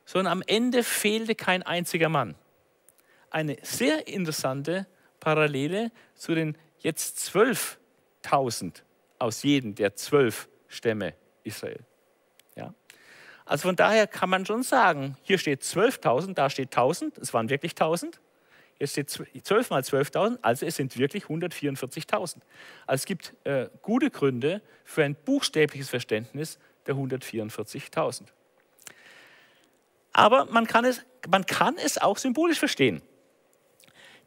[0.05, 2.35] sondern am Ende fehlte kein einziger Mann.
[3.31, 4.87] Eine sehr interessante
[5.20, 8.83] Parallele zu den jetzt 12.000
[9.18, 11.85] aus jedem der zwölf Stämme Israel.
[13.44, 17.50] Also von daher kann man schon sagen, hier steht 12.000, da steht 1.000, es waren
[17.50, 18.14] wirklich 1.000.
[18.78, 22.12] Hier steht 12 mal 12.000, also es sind wirklich 144.000.
[22.16, 22.38] Also
[22.87, 28.22] es gibt äh, gute Gründe für ein buchstäbliches Verständnis der 144.000.
[30.12, 33.02] Aber man kann, es, man kann es auch symbolisch verstehen.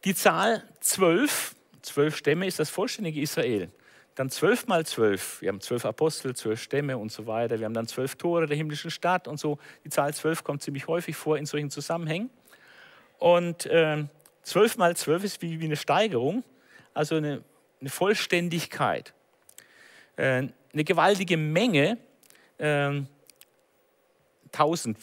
[0.06, 3.72] Die Zahl 12 zwölf Stämme ist das vollständige Israel.
[4.18, 5.44] Dann zwölf mal zwölf.
[5.44, 7.60] Wir haben zwölf Apostel, zwölf Stämme und so weiter.
[7.60, 9.60] Wir haben dann zwölf Tore der himmlischen Stadt und so.
[9.86, 12.32] Die Zahl zwölf kommt ziemlich häufig vor in solchen Zusammenhängen.
[13.20, 14.06] Und äh,
[14.42, 16.44] zwölf mal zwölf ist wie, wie eine Steigerung,
[16.96, 17.44] also eine,
[17.80, 19.14] eine Vollständigkeit.
[20.16, 22.00] Äh, eine gewaltige Menge,
[22.58, 23.02] äh,
[24.52, 24.98] 1000,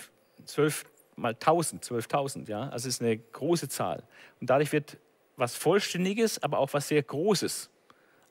[0.44, 4.02] 12 mal 1000, 12.000, ja, also ist eine große Zahl.
[4.40, 4.96] Und dadurch wird
[5.36, 7.70] was Vollständiges, aber auch was sehr Großes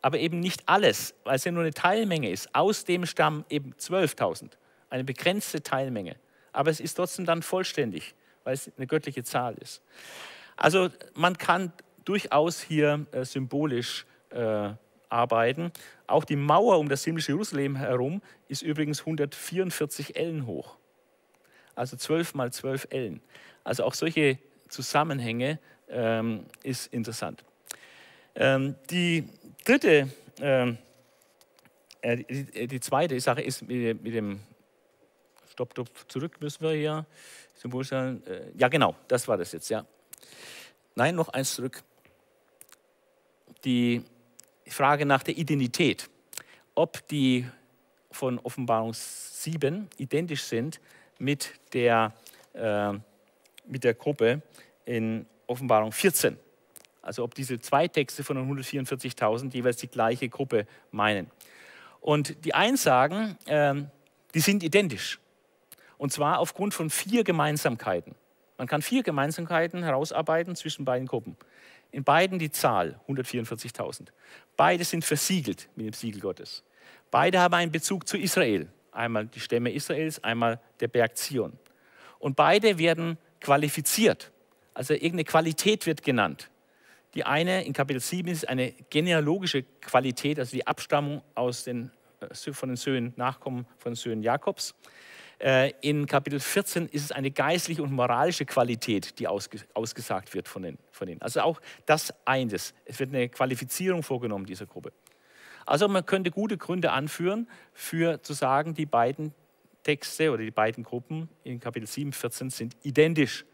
[0.04, 2.54] aber eben nicht alles, weil es ja nur eine Teilmenge ist.
[2.54, 4.52] Aus dem Stamm eben 12.000,
[4.90, 6.18] eine begrenzte Teilmenge.
[6.52, 8.14] Aber es ist trotzdem dann vollständig,
[8.44, 9.82] weil es eine göttliche Zahl ist.
[10.58, 11.72] Also man kann
[12.04, 14.72] durchaus hier äh, symbolisch äh,
[15.08, 15.72] arbeiten.
[16.06, 20.76] Auch die Mauer um das himmlische Jerusalem herum ist übrigens 144 Ellen hoch.
[21.76, 23.22] Also 12 mal 12 Ellen.
[23.64, 24.38] Also auch solche
[24.68, 27.46] Zusammenhänge ähm, ist interessant.
[28.36, 29.30] Ähm, die
[29.64, 30.10] dritte,
[30.42, 30.78] ähm,
[32.02, 34.40] äh, die, die, zweite Sache ist mit, mit dem
[35.52, 37.06] Stopp, Stopp, zurück müssen wir hier.
[37.64, 39.86] Äh, ja, genau, das war das jetzt, ja.
[40.96, 41.84] Nein, noch eins zurück.
[43.64, 44.04] Die
[44.68, 46.10] Frage nach der Identität.
[46.76, 47.46] Ob die
[48.12, 50.80] von Offenbarung 7 identisch sind
[51.20, 52.14] mit der,
[52.54, 52.94] äh,
[53.66, 54.42] mit der Gruppe
[54.86, 56.38] in Offenbarung 14.
[57.04, 61.30] Also ob diese zwei Texte von den 144.000 jeweils die gleiche Gruppe meinen.
[62.02, 63.76] Und die einen sagen, äh,
[64.34, 65.20] die sind identisch.
[65.98, 68.16] Und zwar aufgrund von vier Gemeinsamkeiten.
[68.58, 71.38] Man kann vier Gemeinsamkeiten herausarbeiten zwischen beiden Gruppen.
[71.92, 74.08] In beiden die Zahl 144.000.
[74.58, 76.64] Beide sind versiegelt mit dem Siegel Gottes.
[77.12, 78.68] Beide haben einen Bezug zu Israel.
[78.92, 81.54] Einmal die Stämme Israels, einmal der Berg Zion.
[82.20, 84.32] Und beide werden qualifiziert.
[84.74, 86.50] Also irgendeine Qualität wird genannt.
[87.14, 92.54] Die eine in Kapitel 7 ist eine genealogische Qualität, also die Abstammung aus den, äh,
[92.54, 94.74] von den Söhnen, Nachkommen von den Söhnen Jakobs.
[95.40, 100.64] Äh, in Kapitel 14 ist es eine geistliche und moralische Qualität, die ausgesagt wird von,
[100.64, 101.22] den, von denen.
[101.22, 102.74] Also auch das eines.
[102.86, 104.92] Es wird eine Qualifizierung vorgenommen dieser Gruppe.
[105.66, 109.34] Also man könnte gute Gründe anführen, für zu sagen, die beiden
[109.84, 113.46] Texte oder die beiden Gruppen in Kapitel 7, 14 sind identisch.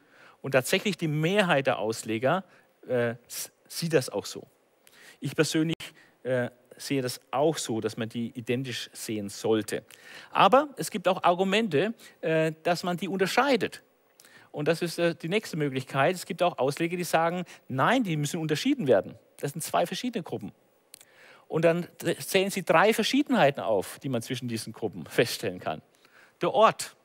[0.42, 2.46] Und tatsächlich die Mehrheit der Ausleger
[2.88, 3.16] äh,
[3.68, 4.48] sieht das auch so.
[5.20, 5.76] Ich persönlich
[6.24, 9.84] äh, sehe das auch so, dass man die identisch sehen sollte.
[10.32, 13.84] Aber es gibt auch Argumente, äh, dass man die unterscheidet.
[14.52, 16.16] Und das ist äh, die nächste Möglichkeit.
[16.16, 19.16] Es gibt auch Ausleger, die sagen, nein, die müssen unterschieden werden.
[19.38, 20.52] Das sind zwei verschiedene Gruppen.
[21.48, 21.88] Und dann
[22.20, 25.82] zählen sie drei Verschiedenheiten auf, die man zwischen diesen Gruppen feststellen kann.
[26.42, 26.96] Der Ort.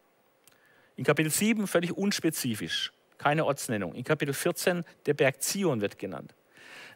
[0.97, 3.94] In Kapitel 7 völlig unspezifisch keine Ortsnennung.
[3.94, 6.35] In Kapitel 14 der Berg Zion wird genannt.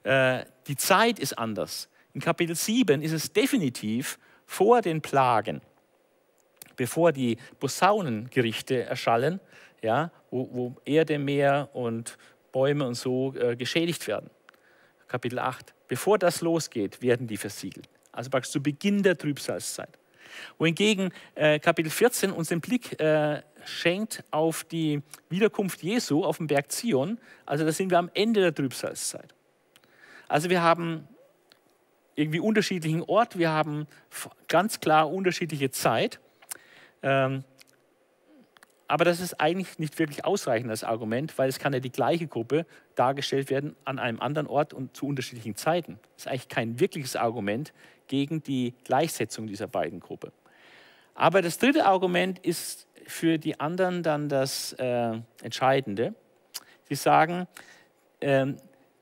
[0.02, 1.88] Äh, die Zeit ist anders.
[2.14, 5.60] In Kapitel 7 ist es definitiv vor den Plagen,
[6.76, 9.40] bevor die Posaunengerichte erschallen,
[9.82, 12.16] ja, wo, wo Erde, Meer und
[12.52, 14.30] Bäume und so äh, geschädigt werden.
[15.06, 15.74] Kapitel 8.
[15.86, 17.88] Bevor das losgeht, werden die versiegelt.
[18.12, 19.97] Also praktisch zu Beginn der Trübsalzeit
[20.58, 26.46] wohingegen äh, Kapitel 14 uns den Blick äh, schenkt auf die Wiederkunft Jesu auf dem
[26.46, 27.18] Berg Zion.
[27.46, 29.34] Also da sind wir am Ende der Trübsalzeit.
[30.28, 31.08] Also wir haben
[32.14, 33.86] irgendwie unterschiedlichen Ort, wir haben
[34.48, 36.18] ganz klar unterschiedliche Zeit.
[37.02, 37.44] Ähm,
[38.88, 42.26] aber das ist eigentlich nicht wirklich ausreichend als Argument, weil es kann ja die gleiche
[42.26, 46.00] Gruppe dargestellt werden an einem anderen Ort und zu unterschiedlichen Zeiten.
[46.16, 47.74] Das ist eigentlich kein wirkliches Argument
[48.06, 50.32] gegen die Gleichsetzung dieser beiden Gruppen.
[51.14, 56.14] Aber das dritte Argument ist für die anderen dann das äh, Entscheidende.
[56.88, 57.46] Sie sagen,
[58.20, 58.46] äh,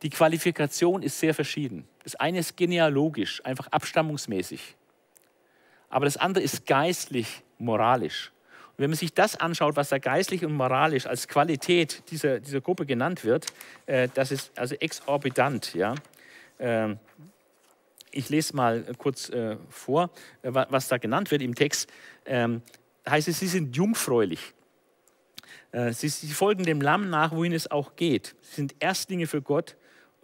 [0.03, 1.87] die Qualifikation ist sehr verschieden.
[2.03, 4.75] Das eine ist genealogisch, einfach abstammungsmäßig.
[5.89, 8.33] Aber das andere ist geistlich, moralisch
[8.77, 12.87] wenn man sich das anschaut, was da geistlich und moralisch als Qualität dieser, dieser Gruppe
[12.87, 13.47] genannt wird,
[13.87, 15.75] äh, das ist also exorbitant.
[15.75, 15.95] Ja?
[16.59, 16.99] Ähm,
[18.11, 20.11] ich lese mal kurz äh, vor,
[20.43, 21.91] äh, was da genannt wird im Text.
[22.25, 22.63] Ähm,
[23.09, 24.53] heißt es, sie sind jungfräulich.
[25.73, 28.35] Äh, sie, sie folgen dem Lamm nach, wohin es auch geht.
[28.43, 29.77] Sie sind Erstlinge für Gott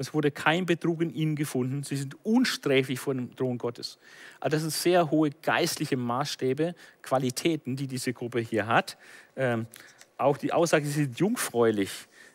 [0.03, 1.83] es wurde kein Betrug in ihnen gefunden.
[1.83, 3.99] Sie sind unsträflich vor dem Thron Gottes.
[4.41, 8.97] Also das sind sehr hohe geistliche Maßstäbe, Qualitäten, die diese Gruppe hier hat.
[9.37, 9.67] Ähm,
[10.19, 11.91] auch die Aussage, sie sind jungfräulich.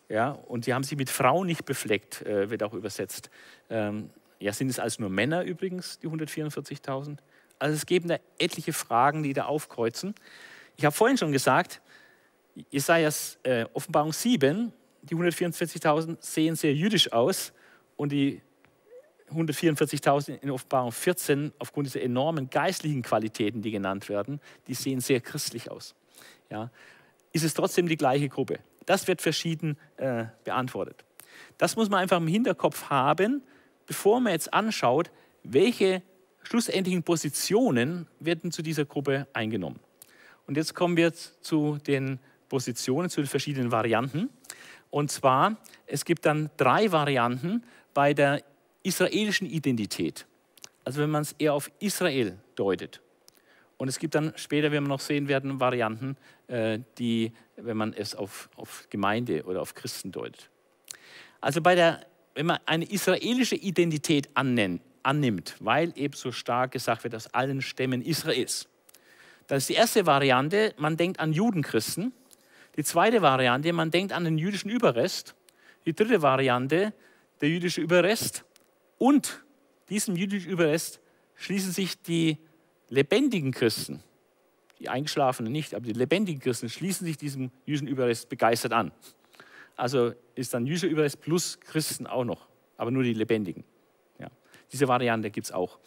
[0.10, 3.30] Ja, und sie haben sich mit Frauen nicht befleckt, äh, wird auch übersetzt.
[3.70, 4.10] Ähm,
[4.40, 7.18] ja, sind es also nur Männer übrigens, die 144.000?
[7.60, 10.16] Also es geben da etliche Fragen, die da aufkreuzen.
[10.78, 11.82] Ich habe vorhin schon gesagt,
[12.70, 17.54] Jesajas äh, Offenbarung 7, die 144.000 sehen sehr jüdisch aus
[17.98, 18.42] und die
[19.32, 25.20] 144.000 in Offenbarung 14, aufgrund dieser enormen geistlichen Qualitäten, die genannt werden, die sehen sehr
[25.20, 25.96] christlich aus.
[26.50, 26.72] Ja,
[27.34, 28.60] ist es trotzdem die gleiche Gruppe?
[28.86, 31.04] Das wird verschieden äh, beantwortet.
[31.58, 33.44] Das muss man einfach im Hinterkopf haben,
[33.86, 35.12] bevor man jetzt anschaut,
[35.44, 36.02] welche
[36.44, 39.80] schlussendlichen Positionen werden zu dieser Gruppe eingenommen.
[40.46, 44.30] Und jetzt kommen wir zu den Positionen, zu den verschiedenen Varianten.
[44.90, 47.64] Und zwar, es gibt dann drei Varianten
[47.98, 48.44] bei der
[48.84, 50.28] israelischen Identität.
[50.84, 53.02] Also wenn man es eher auf Israel deutet.
[53.78, 57.94] Und es gibt dann später, wenn wir noch sehen werden, Varianten, äh, die, wenn man
[57.94, 60.52] es auf, auf Gemeinde oder auf Christen deutet.
[61.42, 67.16] Also bei der, wenn man eine israelische Identität annimmt, weil eben so stark gesagt wird,
[67.16, 68.68] aus allen Stämmen Israels.
[69.48, 72.14] Das ist die erste Variante, man denkt an Judenchristen.
[72.76, 75.34] Die zweite Variante, man denkt an den jüdischen Überrest.
[75.88, 76.94] Die dritte Variante,
[77.42, 78.44] der jüdische Überrest.
[78.98, 79.44] Und
[79.90, 81.00] diesem jüdischen Überrest
[81.36, 82.38] schließen sich die
[82.90, 84.04] lebendigen Christen,
[84.80, 88.92] die Eingeschlafenen nicht, aber die lebendigen Christen schließen sich diesem jüdischen Überrest begeistert an.
[89.76, 93.64] Also ist dann jüdischer Überrest plus Christen auch noch, aber nur die lebendigen.
[94.20, 94.30] Ja.
[94.72, 95.80] Diese Variante gibt es auch.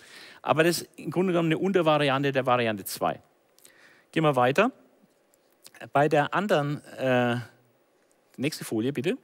[0.43, 3.21] Aber das ist im Grunde genommen eine Untervariante der Variante 2.
[4.13, 4.73] Gehen wir weiter.
[5.93, 7.37] Bei der anderen, äh,
[8.37, 9.17] nächste Folie bitte.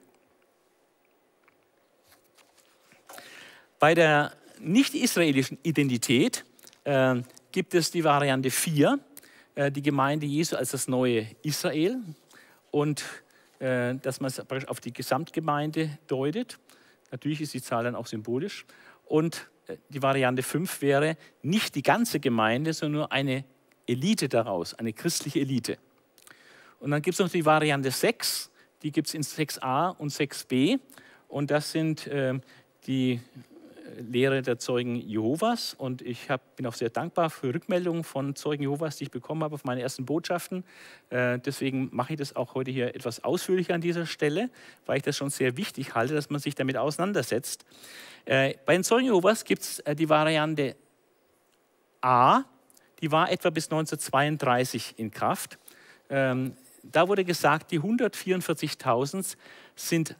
[3.79, 6.45] Bei der nicht-israelischen Identität
[6.85, 7.17] äh,
[7.53, 8.99] gibt es die Variante 4,
[9.55, 11.99] äh, die Gemeinde Jesu als das neue Israel
[12.71, 13.05] und
[13.59, 16.59] äh, dass man es auf die Gesamtgemeinde deutet.
[17.11, 18.65] Natürlich ist die Zahl dann auch symbolisch.
[19.05, 23.45] Und äh, die Variante 5 wäre nicht die ganze Gemeinde, sondern nur eine
[23.87, 25.77] Elite daraus, eine christliche Elite.
[26.81, 28.51] Und dann gibt es noch die Variante 6,
[28.83, 30.79] die gibt es in 6a und 6b.
[31.29, 32.39] Und das sind äh,
[32.87, 33.21] die
[33.99, 38.63] Lehre der Zeugen Jehovas und ich hab, bin auch sehr dankbar für Rückmeldungen von Zeugen
[38.63, 40.65] Jehovas, die ich bekommen habe auf meine ersten Botschaften.
[41.11, 44.51] Äh, deswegen mache ich das auch heute hier etwas ausführlicher an dieser Stelle,
[44.87, 47.65] weil ich das schon sehr wichtig halte, dass man sich damit auseinandersetzt.
[48.25, 50.77] Äh, bei den Zeugen Jehovas gibt es äh, die Variante
[52.01, 52.45] A,
[53.01, 55.59] die war etwa bis 1932 in Kraft.
[56.09, 59.37] Ähm, da wurde gesagt, die 144.000
[59.75, 60.17] sind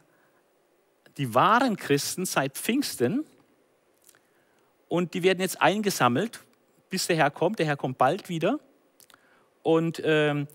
[1.17, 3.25] die wahren Christen seit Pfingsten
[4.89, 6.41] und die werden jetzt eingesammelt,
[6.89, 7.59] bis der Herr kommt.
[7.59, 8.59] Der Herr kommt bald wieder.
[9.63, 10.47] Und ähm,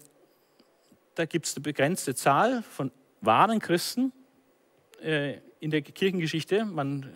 [1.15, 4.13] da gibt es eine begrenzte Zahl von wahren Christen
[5.03, 6.65] äh, in der Kirchengeschichte.
[6.65, 7.11] Man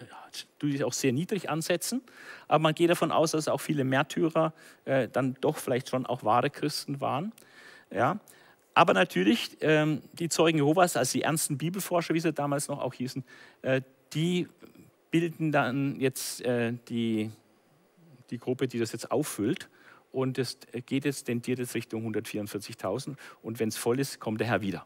[0.59, 2.03] tut es auch sehr niedrig ansetzen,
[2.49, 4.53] aber man geht davon aus, dass auch viele Märtyrer
[4.85, 7.33] äh, dann doch vielleicht schon auch wahre Christen waren.
[7.91, 8.21] Ja.
[8.75, 12.93] Aber natürlich, ähm, die Zeugen Jehovas, also die ernsten Bibelforscher, wie sie damals noch auch
[12.93, 13.25] hießen,
[13.63, 13.81] äh,
[14.13, 14.49] die
[15.17, 17.31] bilden dann jetzt äh, die,
[18.29, 19.71] die Gruppe, die das jetzt auffüllt.
[20.13, 23.17] Und es geht jetzt, tendiert jetzt Richtung 144.000.
[23.43, 24.85] Und wenn es voll ist, kommt der Herr wieder.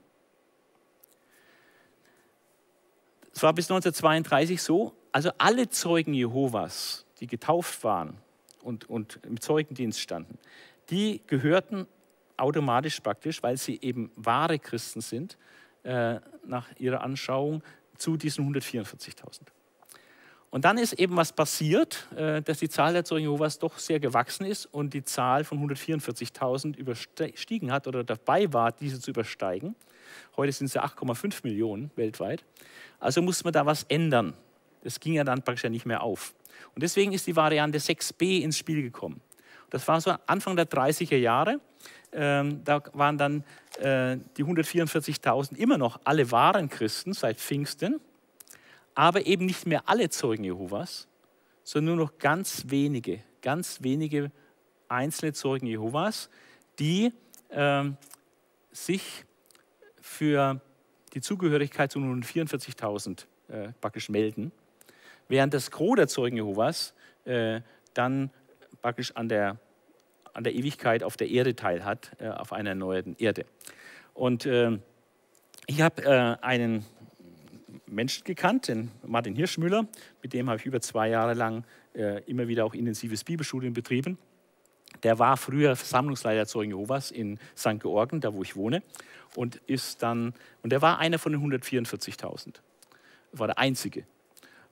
[3.35, 8.17] Es war bis 1932 so, also alle Zeugen Jehovas, die getauft waren
[8.63, 10.39] und, und im Zeugendienst standen,
[10.91, 11.89] die gehörten
[12.37, 15.39] automatisch praktisch, weil sie eben wahre Christen sind,
[15.83, 17.65] äh, nach ihrer Anschauung
[17.99, 19.41] zu diesen 144.000.
[20.51, 24.01] Und dann ist eben was passiert, äh, dass die Zahl der Zeugen Jehovas doch sehr
[24.01, 29.77] gewachsen ist und die Zahl von 144.000 überstiegen hat oder dabei war, diese zu übersteigen.
[30.37, 32.45] Heute sind es ja 8,5 Millionen weltweit.
[32.99, 34.35] Also musste man da was ändern.
[34.83, 36.35] Das ging ja dann praktisch nicht mehr auf.
[36.75, 39.21] Und deswegen ist die Variante 6b ins Spiel gekommen.
[39.71, 41.61] Das war so Anfang der 30er Jahre.
[42.13, 43.45] Ähm, da waren dann
[43.79, 48.01] äh, die 144.000 immer noch alle wahren Christen seit Pfingsten
[48.95, 51.09] aber eben nicht mehr alle Zeugen Jehovas,
[51.63, 54.31] sondern nur noch ganz wenige, ganz wenige
[54.89, 56.31] einzelne Zeugen Jehovas,
[56.79, 57.13] die
[57.51, 57.85] äh,
[58.73, 59.25] sich
[60.01, 60.61] für
[61.15, 64.53] die Zugehörigkeit zu 144.000 äh, praktisch melden,
[65.29, 67.61] während das Gros der Zeugen Jehovas äh,
[67.95, 68.31] dann
[68.83, 69.59] praktisch an der,
[70.33, 73.45] an der Ewigkeit auf der Erde teilhat, äh, auf einer erneuerten Erde.
[74.15, 74.83] Und ähm,
[75.67, 76.85] ich habe äh, einen
[77.91, 79.87] Menschen gekannt, den Martin Hirschmüller.
[80.23, 81.65] Mit dem habe ich über zwei Jahre lang
[81.95, 84.19] äh, immer wieder auch intensives Bibelstudium betrieben.
[85.03, 87.81] Der war früher Versammlungsleiter Zeugen Jehovas in St.
[87.81, 88.83] Georgen, da wo ich wohne,
[89.35, 92.57] und ist dann und er war einer von den 144.000.
[93.33, 94.05] War der einzige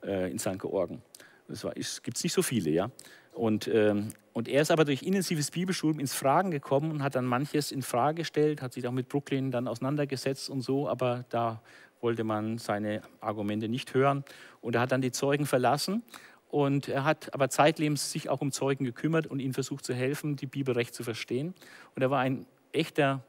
[0.03, 0.59] äh, in St.
[0.59, 1.01] Georgen.
[1.47, 2.91] Es gibt nicht so viele, ja.
[3.33, 7.25] Und, ähm, und er ist aber durch intensives Bibelstudium ins Fragen gekommen und hat dann
[7.25, 11.61] manches in Frage gestellt, hat sich auch mit Brooklyn dann auseinandergesetzt und so, aber da
[12.01, 14.23] wollte man seine Argumente nicht hören.
[14.61, 16.03] Und er hat dann die Zeugen verlassen
[16.49, 20.35] Und er hat aber zeitlebens sich auch um Zeugen gekümmert und ihnen versucht zu helfen,
[20.35, 21.53] die Bibel recht zu verstehen.
[21.95, 23.23] Und er war ein echter,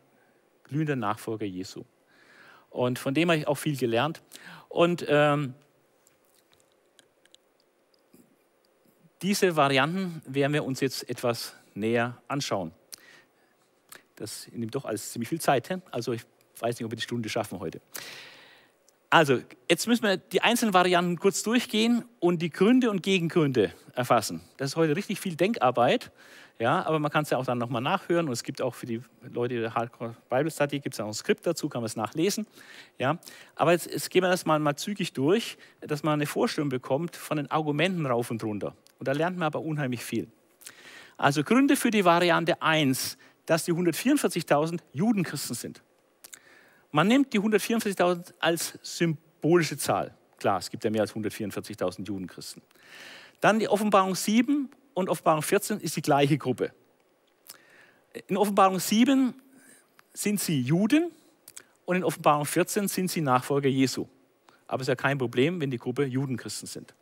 [0.65, 1.85] glühender Nachfolger Jesu.
[2.71, 4.23] Und von dem habe ich auch viel gelernt.
[4.69, 5.55] Und ähm,
[9.21, 12.73] diese Varianten werden wir uns jetzt etwas näher anschauen.
[14.17, 15.79] Das nimmt doch alles ziemlich viel Zeit.
[15.91, 16.23] Also ich
[16.59, 17.83] weiß nicht, ob wir die Stunde schaffen heute.
[19.13, 24.41] Also, jetzt müssen wir die einzelnen Varianten kurz durchgehen und die Gründe und Gegengründe erfassen.
[24.57, 26.13] Das ist heute richtig viel Denkarbeit,
[26.61, 28.87] ja, aber man kann es ja auch dann nochmal nachhören und es gibt auch für
[28.87, 29.01] die
[29.33, 32.47] Leute der Hardcore Bible Study gibt es auch ein Skript dazu, kann man es nachlesen,
[32.99, 33.19] ja.
[33.57, 37.17] Aber jetzt, jetzt gehen wir das mal, mal zügig durch, dass man eine Vorstellung bekommt
[37.17, 38.77] von den Argumenten rauf und runter.
[39.01, 40.29] Und da lernt man aber unheimlich viel.
[41.17, 45.83] Also Gründe für die Variante 1, dass die 144.000 Judenchristen sind.
[46.93, 50.15] Man nimmt die 144.000 als symbolische Zahl.
[50.39, 52.63] Klar, es gibt ja mehr als 144.000 Judenchristen.
[53.41, 56.73] Dann die Offenbarung 7 und Offenbarung 14 ist die gleiche Gruppe.
[58.27, 59.35] In Offenbarung 7
[60.13, 61.13] sind sie Juden
[61.85, 64.07] und in Offenbarung 14 sind sie Nachfolger Jesu.
[64.67, 66.95] Aber es ist ja kein Problem, wenn die Gruppe Judenchristen sind.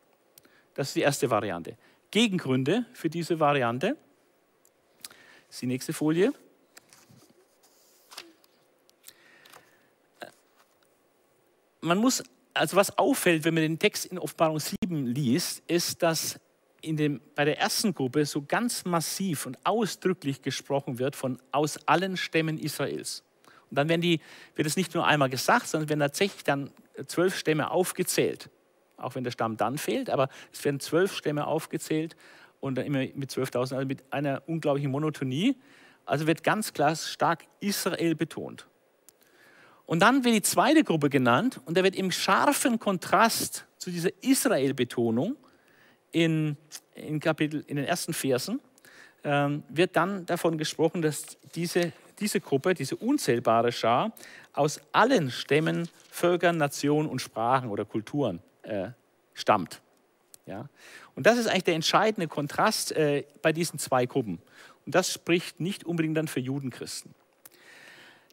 [0.74, 1.76] Das ist die erste Variante.
[2.10, 3.96] Gegengründe für diese Variante.
[5.50, 6.32] Ist die nächste Folie.
[11.88, 12.22] Man muss,
[12.54, 16.38] also was auffällt, wenn man den Text in Offenbarung 7 liest, ist, dass
[16.80, 21.78] in dem, bei der ersten Gruppe so ganz massiv und ausdrücklich gesprochen wird von aus
[21.86, 23.24] allen Stämmen Israels.
[23.70, 24.20] Und dann werden die,
[24.54, 26.70] wird es nicht nur einmal gesagt, sondern werden tatsächlich dann
[27.06, 28.50] zwölf Stämme aufgezählt.
[28.96, 32.16] Auch wenn der Stamm dann fehlt, aber es werden zwölf Stämme aufgezählt
[32.60, 35.56] und dann immer mit 12.000, also mit einer unglaublichen Monotonie.
[36.04, 38.66] Also wird ganz klar stark Israel betont.
[39.88, 44.10] Und dann wird die zweite Gruppe genannt und da wird im scharfen Kontrast zu dieser
[44.20, 45.34] Israel-Betonung
[46.12, 46.58] in,
[46.94, 48.60] in, in den ersten Versen,
[49.24, 54.12] ähm, wird dann davon gesprochen, dass diese, diese Gruppe, diese unzählbare Schar,
[54.52, 58.88] aus allen Stämmen, Völkern, Nationen und Sprachen oder Kulturen äh,
[59.32, 59.80] stammt.
[60.44, 60.68] Ja?
[61.14, 64.42] Und das ist eigentlich der entscheidende Kontrast äh, bei diesen zwei Gruppen.
[64.84, 67.14] Und das spricht nicht unbedingt dann für Judenchristen.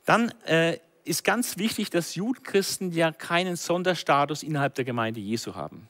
[0.04, 5.88] Dann äh, ist ganz wichtig, dass Judenchristen ja keinen Sonderstatus innerhalb der Gemeinde Jesu haben.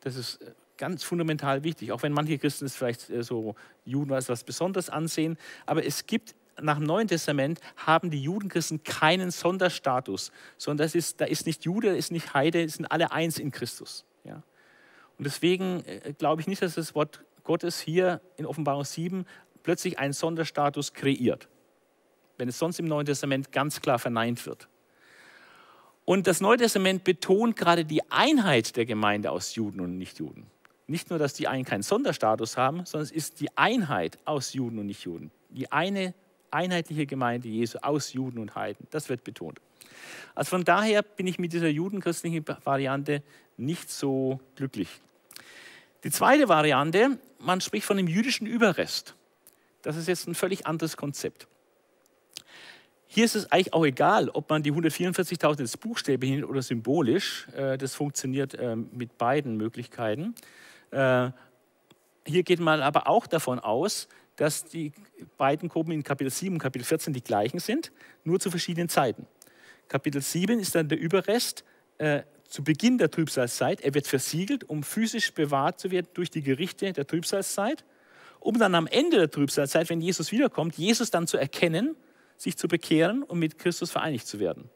[0.00, 4.12] Das ist äh, ganz fundamental wichtig, auch wenn manche Christen es vielleicht äh, so Juden
[4.12, 5.38] als was Besonderes ansehen.
[5.66, 11.20] Aber es gibt nach dem Neuen Testament haben die Judenchristen keinen Sonderstatus, sondern das ist,
[11.20, 14.04] da ist nicht Jude, ist nicht Heide, sind alle eins in Christus.
[14.24, 14.42] Ja?
[15.16, 19.24] Und deswegen äh, glaube ich nicht, dass das Wort Gottes hier in Offenbarung 7
[19.62, 21.48] plötzlich einen Sonderstatus kreiert
[22.38, 24.68] wenn es sonst im Neuen Testament ganz klar verneint wird.
[26.04, 30.46] Und das Neue Testament betont gerade die Einheit der Gemeinde aus Juden und Nichtjuden.
[30.86, 34.78] Nicht nur, dass die einen keinen Sonderstatus haben, sondern es ist die Einheit aus Juden
[34.78, 35.30] und Nichtjuden.
[35.50, 36.14] Die eine
[36.50, 38.86] einheitliche Gemeinde Jesu aus Juden und Heiden.
[38.90, 39.60] Das wird betont.
[40.34, 43.22] Also von daher bin ich mit dieser judenchristlichen Variante
[43.58, 44.88] nicht so glücklich.
[46.04, 49.14] Die zweite Variante, man spricht von dem jüdischen Überrest.
[49.82, 51.48] Das ist jetzt ein völlig anderes Konzept.
[53.10, 57.48] Hier ist es eigentlich auch egal, ob man die 144.000 als Buchstäbe hin oder symbolisch.
[57.56, 60.34] Äh, das funktioniert ähm, mit beiden Möglichkeiten.
[60.90, 61.30] Äh,
[62.26, 64.92] hier geht man aber auch davon aus, dass die
[65.38, 67.92] beiden Gruppen in Kapitel 7 und Kapitel 14 die gleichen sind,
[68.24, 69.26] nur zu verschiedenen Zeiten.
[69.88, 71.64] Kapitel 7 ist dann der Überrest
[71.96, 73.80] äh, zu Beginn der Trübsalzeit.
[73.80, 77.86] Er wird versiegelt, um physisch bewahrt zu werden durch die Gerichte der Trübsalzeit,
[78.38, 81.96] um dann am Ende der Trübsalzeit, wenn Jesus wiederkommt, Jesus dann zu erkennen
[82.38, 84.70] sich zu bekehren und mit Christus vereinigt zu werden.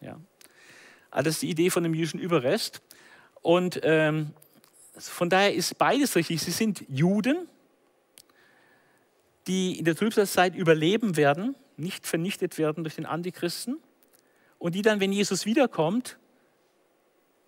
[0.00, 0.18] Ja.
[1.10, 2.82] Also das ist die Idee von dem jüdischen Überrest.
[3.42, 4.32] Und ähm,
[4.96, 6.40] von daher ist beides richtig.
[6.42, 7.48] Sie sind Juden,
[9.46, 13.78] die in der Trübsalzeit überleben werden, nicht vernichtet werden durch den Antichristen
[14.58, 16.18] und die dann, wenn Jesus wiederkommt,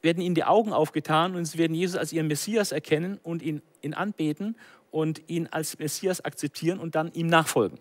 [0.02, 3.60] werden ihnen die Augen aufgetan und sie werden Jesus als ihren Messias erkennen und ihn,
[3.82, 4.56] ihn anbeten
[4.90, 7.78] und ihn als Messias akzeptieren und dann ihm nachfolgen.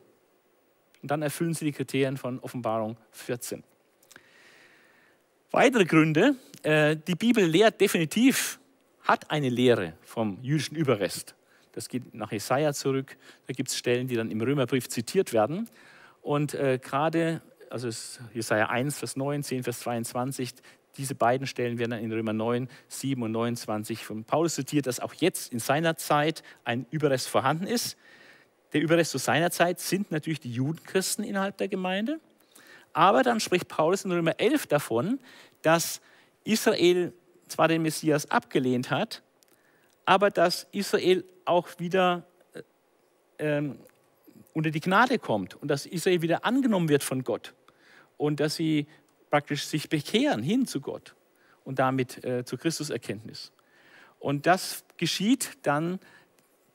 [1.01, 3.63] Und dann erfüllen sie die Kriterien von Offenbarung 14.
[5.51, 8.59] Weitere Gründe, äh, die Bibel lehrt definitiv,
[9.01, 11.35] hat eine Lehre vom jüdischen Überrest.
[11.71, 13.17] Das geht nach Jesaja zurück.
[13.47, 15.69] Da gibt es Stellen, die dann im Römerbrief zitiert werden.
[16.21, 17.89] Und äh, gerade, also
[18.33, 20.53] Jesaja 1, Vers 19, Vers 22,
[20.97, 24.99] diese beiden Stellen werden dann in Römer 9, 7 und 29 von Paulus zitiert, dass
[24.99, 27.97] auch jetzt in seiner Zeit ein Überrest vorhanden ist.
[28.73, 32.19] Der Überrest zu seiner Zeit sind natürlich die Judenchristen innerhalb der Gemeinde.
[32.93, 35.19] Aber dann spricht Paulus in Römer 11 davon,
[35.61, 36.01] dass
[36.43, 37.13] Israel
[37.47, 39.23] zwar den Messias abgelehnt hat,
[40.05, 42.61] aber dass Israel auch wieder äh,
[43.39, 43.79] ähm,
[44.53, 47.53] unter die Gnade kommt und dass Israel wieder angenommen wird von Gott
[48.17, 48.87] und dass sie
[49.29, 51.15] praktisch sich bekehren hin zu Gott
[51.63, 53.51] und damit äh, zur Christuserkenntnis.
[54.19, 55.99] Und das geschieht dann,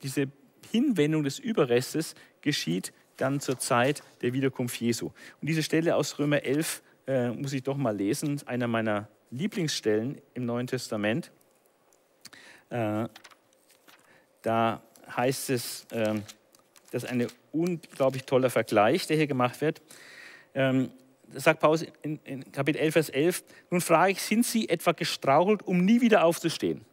[0.03, 0.29] diese
[0.75, 5.13] Hinwendung des Überrestes geschieht dann zur Zeit der Wiederkunft Jesu.
[5.41, 10.21] Und diese Stelle aus Römer 11 äh, muss ich doch mal lesen, einer meiner Lieblingsstellen
[10.35, 11.31] im Neuen Testament.
[12.71, 13.07] Äh,
[14.43, 14.83] da
[15.17, 16.15] heißt es, äh,
[16.91, 19.81] das ist ein unglaublich toller Vergleich, der hier gemacht wird.
[20.57, 20.91] Ähm,
[21.33, 25.63] sagt Paulus in, in Kapitel 11, Vers 11, nun frage ich, sind sie etwa gestrauchelt,
[25.63, 26.85] um nie wieder aufzustehen?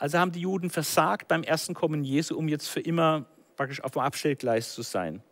[0.00, 3.26] Also haben die Juden versagt beim ersten Kommen Jesu, um jetzt für immer
[3.56, 5.22] praktisch auf dem Abstellgleis zu sein.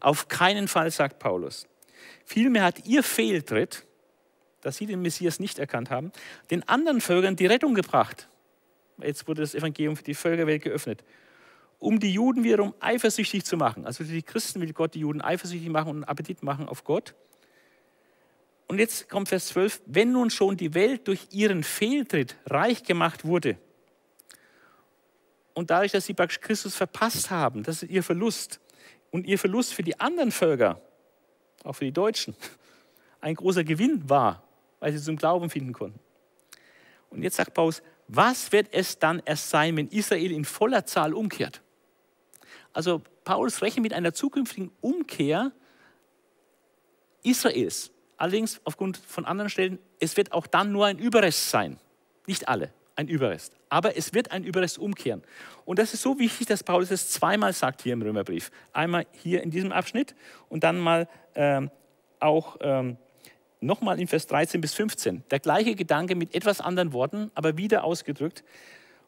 [0.00, 1.68] Auf keinen Fall, sagt Paulus.
[2.24, 3.86] Vielmehr hat ihr Fehltritt,
[4.62, 6.10] dass sie den Messias nicht erkannt haben,
[6.50, 8.30] den anderen Völkern die Rettung gebracht.
[8.96, 11.04] Jetzt wurde das Evangelium für die Völkerwelt geöffnet,
[11.78, 13.84] um die Juden wiederum eifersüchtig zu machen.
[13.84, 17.14] Also die Christen will Gott die Juden eifersüchtig machen und Appetit machen auf Gott.
[18.68, 23.26] Und jetzt kommt Vers 12, wenn nun schon die Welt durch ihren Fehltritt reich gemacht
[23.26, 23.58] wurde
[25.58, 28.60] und dadurch, dass sie praktisch Christus verpasst haben, das ist ihr Verlust,
[29.10, 30.80] und ihr Verlust für die anderen Völker,
[31.64, 32.36] auch für die Deutschen,
[33.20, 34.44] ein großer Gewinn war,
[34.78, 35.98] weil sie zum Glauben finden konnten.
[37.10, 41.12] Und jetzt sagt Paulus, was wird es dann erst sein, wenn Israel in voller Zahl
[41.12, 41.60] umkehrt?
[42.72, 45.50] Also Paulus rechnet mit einer zukünftigen Umkehr
[47.24, 47.90] Israels.
[48.16, 51.80] Allerdings aufgrund von anderen Stellen, es wird auch dann nur ein Überrest sein.
[52.28, 55.22] Nicht alle, ein Überrest aber es wird ein Überrest umkehren.
[55.64, 58.50] Und das ist so wichtig, dass Paulus es zweimal sagt hier im Römerbrief.
[58.72, 60.14] Einmal hier in diesem Abschnitt
[60.48, 61.70] und dann mal ähm,
[62.20, 62.96] auch ähm,
[63.60, 65.24] nochmal in Vers 13 bis 15.
[65.30, 68.44] Der gleiche Gedanke mit etwas anderen Worten, aber wieder ausgedrückt.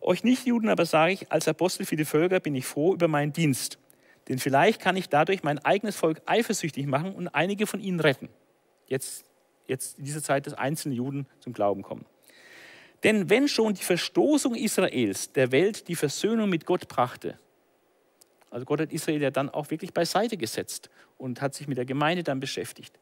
[0.00, 3.32] Euch Nichtjuden aber sage ich, als Apostel für die Völker bin ich froh über meinen
[3.32, 3.78] Dienst.
[4.28, 8.28] Denn vielleicht kann ich dadurch mein eigenes Volk eifersüchtig machen und einige von ihnen retten.
[8.86, 9.24] Jetzt,
[9.66, 12.06] jetzt in dieser Zeit, dass einzelne Juden zum Glauben kommen.
[13.02, 17.38] Denn wenn schon die Verstoßung Israels der Welt die Versöhnung mit Gott brachte,
[18.50, 21.84] also Gott hat Israel ja dann auch wirklich beiseite gesetzt und hat sich mit der
[21.84, 22.98] Gemeinde dann beschäftigt.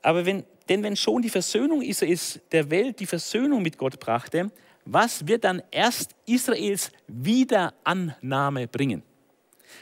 [0.00, 4.50] Aber wenn, denn wenn schon die Versöhnung Israels der Welt die Versöhnung mit Gott brachte,
[4.84, 9.02] was wird dann erst Israels Wiederannahme bringen?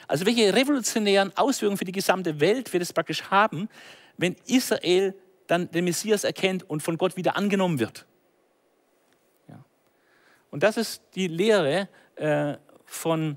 [0.09, 3.69] Also welche revolutionären Auswirkungen für die gesamte Welt wird es praktisch haben,
[4.17, 5.15] wenn Israel
[5.47, 8.06] dann den Messias erkennt und von Gott wieder angenommen wird?
[10.57, 12.55] Und das ist die Lehre äh,
[12.87, 13.37] von,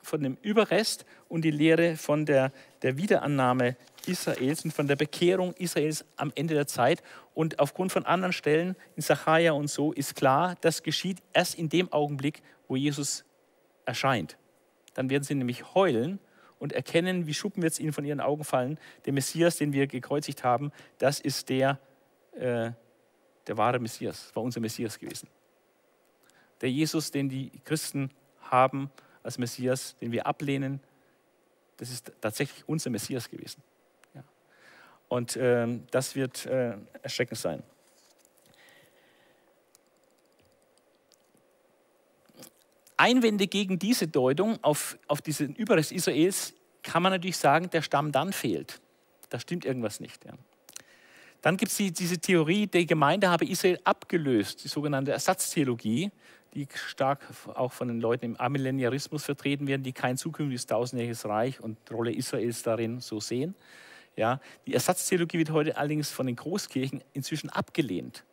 [0.00, 5.52] von dem Überrest und die Lehre von der, der Wiederannahme Israels und von der Bekehrung
[5.58, 7.02] Israels am Ende der Zeit.
[7.34, 11.68] Und aufgrund von anderen Stellen in Sacharja und so ist klar, das geschieht erst in
[11.68, 13.26] dem Augenblick, wo Jesus
[13.84, 14.38] erscheint.
[14.94, 16.18] Dann werden sie nämlich heulen
[16.58, 18.78] und erkennen, wie Schuppen wird es ihnen von ihren Augen fallen.
[19.04, 21.78] Der Messias, den wir gekreuzigt haben, das ist der,
[22.32, 22.70] äh,
[23.46, 25.28] der wahre Messias, war unser Messias gewesen
[26.64, 28.10] der Jesus, den die Christen
[28.40, 28.90] haben
[29.22, 30.80] als Messias, den wir ablehnen,
[31.76, 33.62] das ist tatsächlich unser Messias gewesen.
[34.14, 34.24] Ja.
[35.08, 37.62] Und äh, das wird äh, erschreckend sein.
[42.96, 48.10] Einwände gegen diese Deutung auf, auf diesen Überrest Israels kann man natürlich sagen, der Stamm
[48.10, 48.80] dann fehlt.
[49.28, 50.24] Da stimmt irgendwas nicht.
[50.24, 50.32] Ja.
[51.44, 56.10] Dann gibt es die, diese Theorie, die Gemeinde habe Israel abgelöst, die sogenannte Ersatztheologie
[56.54, 57.20] die stark
[57.54, 62.12] auch von den Leuten im Amillenniarismus vertreten werden, die kein zukünftiges tausendjähriges Reich und Rolle
[62.12, 63.54] Israels darin so sehen.
[64.16, 68.24] Ja, die Ersatztheologie wird heute allerdings von den Großkirchen inzwischen abgelehnt.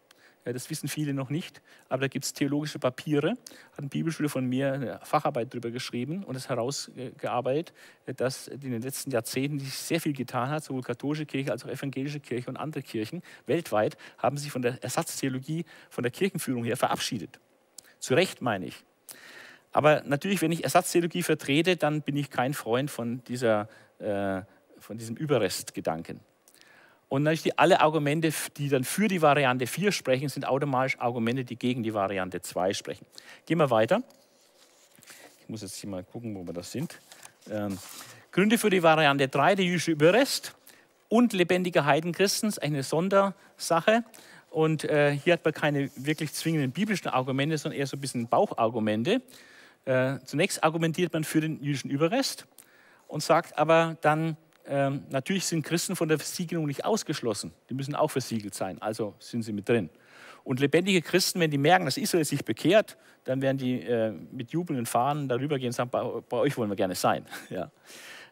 [0.46, 3.32] Ja, das wissen viele noch nicht, aber da gibt es theologische Papiere,
[3.74, 7.74] hat eine Bibelschule von mir eine Facharbeit darüber geschrieben und es herausgearbeitet,
[8.18, 11.70] dass in den letzten Jahrzehnten sich sehr viel getan hat, sowohl katholische Kirche als auch
[11.70, 16.78] evangelische Kirche und andere Kirchen weltweit haben sich von der Ersatztheologie, von der Kirchenführung her
[16.78, 17.40] verabschiedet.
[18.02, 18.84] Zu Recht meine ich.
[19.72, 24.41] Aber natürlich, wenn ich Ersatztheologie vertrete, dann bin ich kein Freund von, dieser, äh,
[24.80, 26.20] von diesem Überrestgedanken.
[27.08, 31.56] Und natürlich alle Argumente, die dann für die Variante 4 sprechen, sind automatisch Argumente, die
[31.56, 33.06] gegen die Variante 2 sprechen.
[33.45, 34.02] Gehen wir weiter.
[35.41, 36.99] Ich muss jetzt hier mal gucken, wo wir das sind.
[37.49, 37.78] Ähm,
[38.32, 40.56] Gründe für die Variante 3, der jüdische Überrest
[41.08, 44.04] und lebendige Heidenchristen, ist eine Sondersache.
[44.52, 48.28] Und äh, hier hat man keine wirklich zwingenden biblischen Argumente, sondern eher so ein bisschen
[48.28, 49.22] Bauchargumente.
[49.86, 52.45] Äh, zunächst argumentiert man für den jüdischen Überrest
[53.08, 54.36] und sagt aber dann,
[54.66, 57.54] äh, natürlich sind Christen von der Versiegelung nicht ausgeschlossen.
[57.70, 59.89] Die müssen auch versiegelt sein, also sind sie mit drin.
[60.43, 64.52] Und lebendige Christen, wenn die merken, dass Israel sich bekehrt, dann werden die äh, mit
[64.52, 67.26] jubelnden Fahnen darüber gehen und sagen, bei, bei euch wollen wir gerne sein.
[67.49, 67.72] Ja.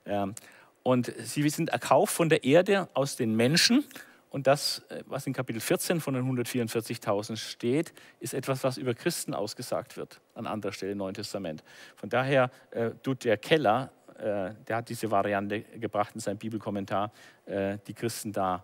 [0.05, 0.36] Ähm,
[0.84, 3.86] und sie sind erkauft von der Erde aus den Menschen.
[4.30, 8.93] Und das, äh, was in Kapitel 14 von den 144.000 steht, ist etwas, was über
[8.93, 11.63] Christen ausgesagt wird, an anderer Stelle im Neuen Testament.
[11.95, 17.11] Von daher äh, tut der Keller, äh, der hat diese Variante gebracht in seinem Bibelkommentar,
[17.45, 18.63] äh, die Christen da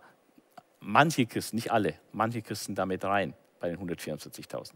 [0.80, 4.72] manche Christen, nicht alle, manche Christen damit rein bei den 144.000.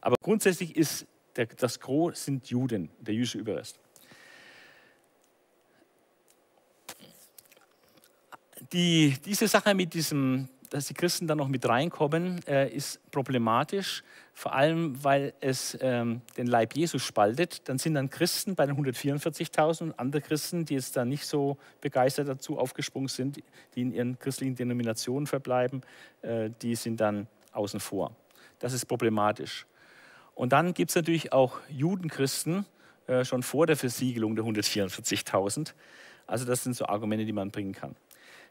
[0.00, 3.78] Aber grundsätzlich ist der, das Gros sind Juden, der jüdische Überrest.
[8.72, 14.02] Die, diese Sache mit diesem dass die Christen dann noch mit reinkommen, äh, ist problematisch,
[14.32, 17.68] vor allem weil es ähm, den Leib Jesus spaltet.
[17.68, 21.58] Dann sind dann Christen bei den 144.000 und andere Christen, die jetzt da nicht so
[21.80, 23.40] begeistert dazu aufgesprungen sind,
[23.76, 25.82] die in ihren christlichen Denominationen verbleiben,
[26.22, 28.10] äh, die sind dann außen vor.
[28.58, 29.66] Das ist problematisch.
[30.34, 32.66] Und dann gibt es natürlich auch Judenchristen,
[33.06, 35.72] äh, schon vor der Versiegelung der 144.000.
[36.26, 37.94] Also das sind so Argumente, die man bringen kann.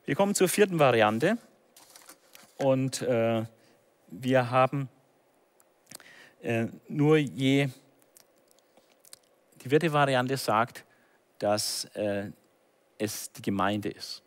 [0.05, 1.37] Wir kommen zur vierten Variante.
[2.57, 3.45] Und äh,
[4.07, 4.89] wir haben
[6.41, 7.69] äh, nur je,
[9.61, 10.83] die vierte Variante sagt,
[11.39, 12.31] dass äh,
[12.97, 14.23] es die Gemeinde ist.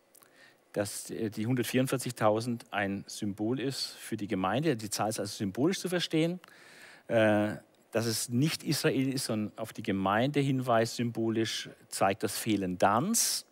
[0.72, 4.76] Dass äh, die 144.000 ein Symbol ist für die Gemeinde.
[4.76, 6.40] Die Zahl ist also symbolisch zu verstehen.
[7.08, 7.56] Äh,
[7.90, 13.44] dass es nicht Israel ist, sondern auf die Gemeinde hinweist, symbolisch zeigt das Fehlen Dans.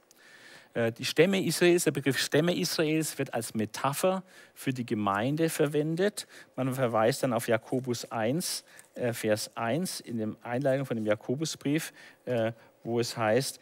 [0.75, 4.22] Äh, die Stämme Israels, der Begriff Stämme Israels wird als Metapher
[4.55, 6.27] für die Gemeinde verwendet.
[6.57, 8.64] Man verweist dann auf Jakobus 1,
[8.95, 11.93] äh, Vers 1 in der Einleitung von dem Jakobusbrief,
[12.27, 12.53] äh,
[12.83, 13.61] wo es heißt,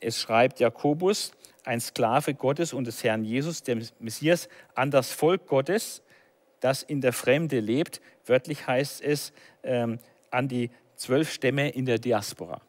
[0.00, 1.32] es schreibt Jakobus,
[1.64, 6.02] ein Sklave Gottes und des Herrn Jesus, der Messias, an das Volk Gottes,
[6.60, 8.00] das in der Fremde lebt.
[8.24, 9.32] Wörtlich heißt es
[9.62, 9.98] ähm,
[10.30, 12.62] an die zwölf Stämme in der Diaspora.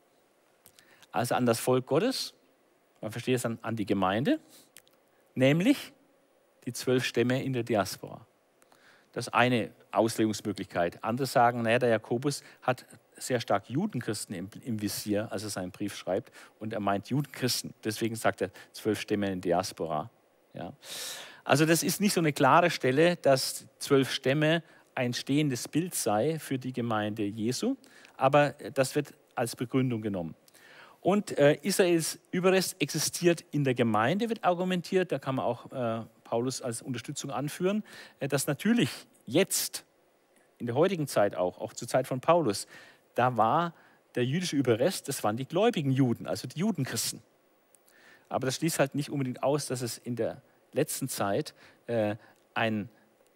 [1.13, 2.33] Also an das Volk Gottes,
[3.01, 4.39] man versteht es dann an die Gemeinde,
[5.35, 5.91] nämlich
[6.65, 8.25] die zwölf Stämme in der Diaspora.
[9.13, 11.03] Das ist eine Auslegungsmöglichkeit.
[11.03, 12.85] Andere sagen, naja, der Jakobus hat
[13.17, 17.73] sehr stark Judenchristen im, im, Visier, als er seinen Brief schreibt, und er meint Judenchristen.
[17.83, 20.09] Deswegen sagt er zwölf Stämme in Diaspora.
[20.53, 20.73] Ja.
[21.43, 24.63] Also das ist nicht so eine klare Stelle, dass zwölf Stämme
[24.95, 27.75] ein stehendes Bild sei für die Gemeinde Jesu,
[28.17, 30.35] aber das wird als Begründung genommen.
[31.01, 35.11] Und äh, Israels Überrest existiert in der Gemeinde, wird argumentiert.
[35.11, 37.83] Da kann man auch äh, Paulus als Unterstützung anführen,
[38.19, 38.89] äh, dass natürlich
[39.25, 39.83] jetzt,
[40.59, 42.67] in der heutigen Zeit auch, auch zur Zeit von Paulus,
[43.15, 43.73] da war
[44.13, 47.21] der jüdische Überrest, das waren die gläubigen Juden, also die Judenchristen.
[48.29, 50.41] Aber das schließt halt nicht unbedingt aus, dass es in der
[50.71, 51.53] letzten Zeit
[51.87, 52.15] äh,
[52.53, 52.89] einen,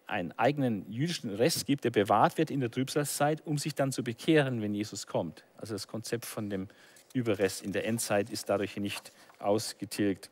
[0.06, 4.04] einen eigenen jüdischen Rest gibt, der bewahrt wird in der Trübsalzeit, um sich dann zu
[4.04, 5.44] bekehren, wenn Jesus kommt.
[5.58, 6.68] Also das Konzept von dem
[7.16, 10.30] Überrest in der Endzeit ist dadurch nicht ausgetilgt.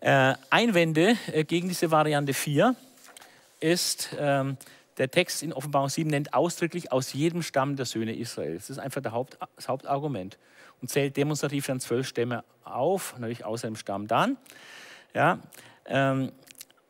[0.00, 2.76] Äh, Einwände äh, gegen diese Variante 4
[3.58, 4.56] ist, ähm,
[4.96, 8.68] der Text in Offenbarung 7 nennt ausdrücklich aus jedem Stamm der Söhne Israels.
[8.68, 10.38] Das ist einfach Haupt, das Hauptargument
[10.80, 14.36] und zählt demonstrativ dann zwölf Stämme auf, natürlich außer dem Stamm dann.
[15.14, 15.40] Ja,
[15.86, 16.30] ähm,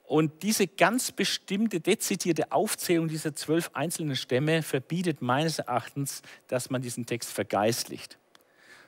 [0.09, 6.81] und diese ganz bestimmte, dezidierte Aufzählung dieser zwölf einzelnen Stämme verbietet meines Erachtens, dass man
[6.81, 8.19] diesen Text vergeistlicht.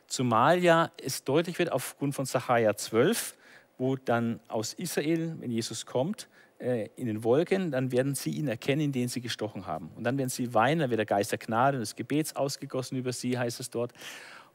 [0.06, 3.36] Zumal ja es deutlich wird aufgrund von Sacharja 12,
[3.76, 6.26] wo dann aus Israel, wenn Jesus kommt,
[6.58, 9.90] äh, in den Wolken, dann werden sie ihn erkennen, in den sie gestochen haben.
[9.96, 12.96] Und dann werden sie weinen, dann wird der Geist der Gnade und des Gebets ausgegossen
[12.96, 13.92] über sie, heißt es dort.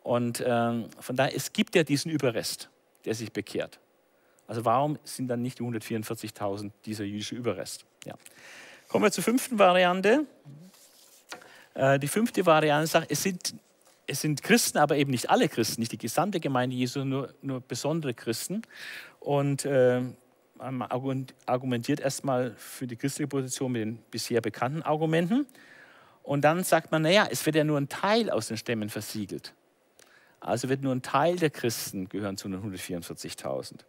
[0.01, 2.71] Und ähm, von daher, es gibt ja diesen Überrest,
[3.05, 3.79] der sich bekehrt.
[4.47, 7.85] Also warum sind dann nicht die 144.000 dieser jüdische Überrest?
[8.05, 8.13] Ja.
[8.87, 10.25] Kommen wir zur fünften Variante.
[11.73, 13.55] Äh, die fünfte Variante sagt, es sind,
[14.07, 17.61] es sind Christen, aber eben nicht alle Christen, nicht die gesamte Gemeinde Jesu, nur, nur
[17.61, 18.61] besondere Christen.
[19.19, 20.01] Und äh,
[20.57, 25.45] man argumentiert erstmal für die christliche Position mit den bisher bekannten Argumenten.
[26.23, 29.53] Und dann sagt man, naja, es wird ja nur ein Teil aus den Stämmen versiegelt.
[30.39, 33.79] Also wird nur ein Teil der Christen gehören zu den 144.000.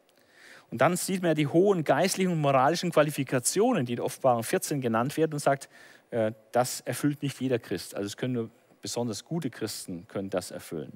[0.71, 4.81] Und dann sieht man ja die hohen geistlichen und moralischen Qualifikationen, die in Offenbarung 14
[4.81, 5.69] genannt werden und sagt,
[6.11, 7.95] äh, das erfüllt nicht jeder Christ.
[7.95, 8.51] Also es können nur
[8.83, 10.93] besonders gute Christen können das erfüllen.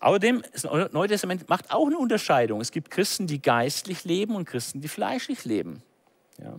[0.00, 2.60] Außerdem, das Neue Testament macht auch eine Unterscheidung.
[2.60, 5.82] Es gibt Christen, die geistlich leben und Christen, die fleischlich leben.
[6.42, 6.58] Ja.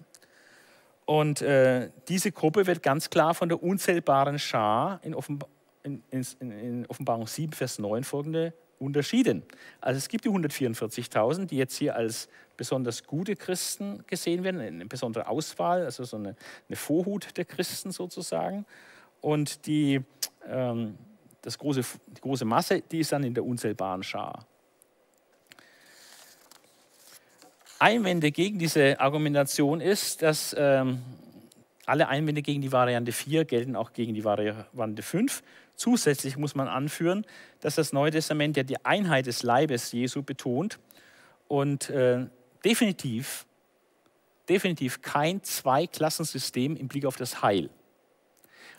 [1.06, 5.50] Und äh, diese Gruppe wird ganz klar von der unzählbaren Schar in, Offenbar
[5.84, 8.54] in, in, in Offenbarung 7, Vers 9 folgende
[8.84, 9.44] unterschieden.
[9.82, 14.86] Also es gibt die 144.000, die jetzt hier als besonders gute Christen gesehen werden, eine
[14.86, 16.36] besondere Auswahl, also so eine,
[16.70, 18.66] eine Vorhut der Christen sozusagen.
[19.22, 20.02] Und die,
[20.48, 20.98] ähm,
[21.42, 24.46] das große, die große Masse, die ist dann in der unzählbaren Schar.
[27.80, 31.02] Einwände gegen diese Argumentation ist, dass ähm,
[31.86, 35.44] alle Einwände gegen die Variante 4 gelten auch gegen die Variante 5.
[35.76, 37.26] Zusätzlich muss man anführen,
[37.60, 40.80] dass das Neue Testament ja die Einheit des Leibes Jesu betont
[41.48, 42.28] und äh,
[42.64, 43.46] definitiv,
[44.48, 47.70] definitiv kein Zweiklassensystem im Blick auf das Heil.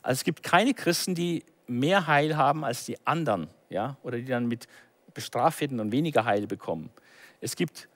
[0.03, 4.27] Also es gibt keine Christen, die mehr Heil haben als die anderen, ja, oder die
[4.27, 4.69] dann mit
[5.15, 6.91] bestraft werden und weniger Heil bekommen.
[7.41, 7.89] Es gibt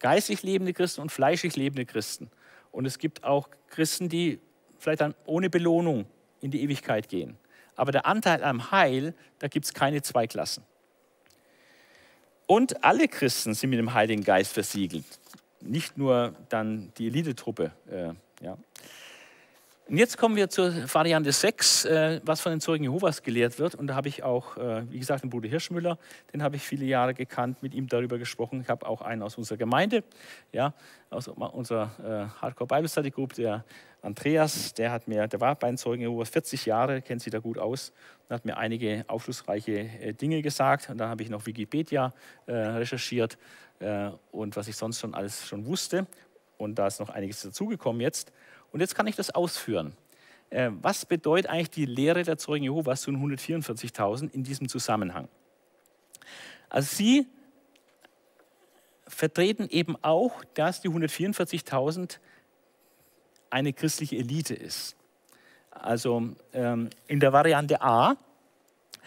[0.00, 2.30] geistlich lebende Christen und fleischlich lebende Christen.
[2.72, 4.40] Und es gibt auch Christen, die
[4.78, 6.04] vielleicht dann ohne Belohnung
[6.40, 7.38] in die Ewigkeit gehen.
[7.76, 10.64] Aber der Anteil am Heil, da gibt es keine zwei Klassen.
[12.46, 15.06] Und alle Christen sind mit dem Heiligen Geist versiegelt.
[15.60, 17.72] Nicht nur dann die Elitetruppe.
[17.90, 18.12] Äh,
[18.44, 18.58] ja.
[19.86, 23.74] Und jetzt kommen wir zur Variante 6, äh, was von den Zeugen Jehovas gelehrt wird.
[23.74, 25.98] Und da habe ich auch, äh, wie gesagt, den Bruder Hirschmüller,
[26.32, 28.62] den habe ich viele Jahre gekannt, mit ihm darüber gesprochen.
[28.62, 30.02] Ich habe auch einen aus unserer Gemeinde,
[30.52, 30.72] ja,
[31.10, 33.62] aus unserer äh, Hardcore Bible Study Group, der
[34.00, 37.38] Andreas, der hat mir, der war bei den Zeugen Jehovas 40 Jahre, kennt sich da
[37.38, 37.92] gut aus
[38.26, 40.88] und hat mir einige aufschlussreiche Dinge gesagt.
[40.88, 42.12] Und dann habe ich noch Wikipedia
[42.46, 43.38] recherchiert
[44.30, 46.06] und was ich sonst schon alles schon wusste.
[46.58, 48.30] Und da ist noch einiges dazugekommen jetzt.
[48.74, 49.94] Und jetzt kann ich das ausführen.
[50.50, 55.28] Äh, was bedeutet eigentlich die Lehre der Zeugen Jehovas zu 144.000 in diesem Zusammenhang?
[56.68, 57.28] Also sie
[59.06, 62.18] vertreten eben auch, dass die 144.000
[63.48, 64.96] eine christliche Elite ist.
[65.70, 68.16] Also ähm, in der Variante A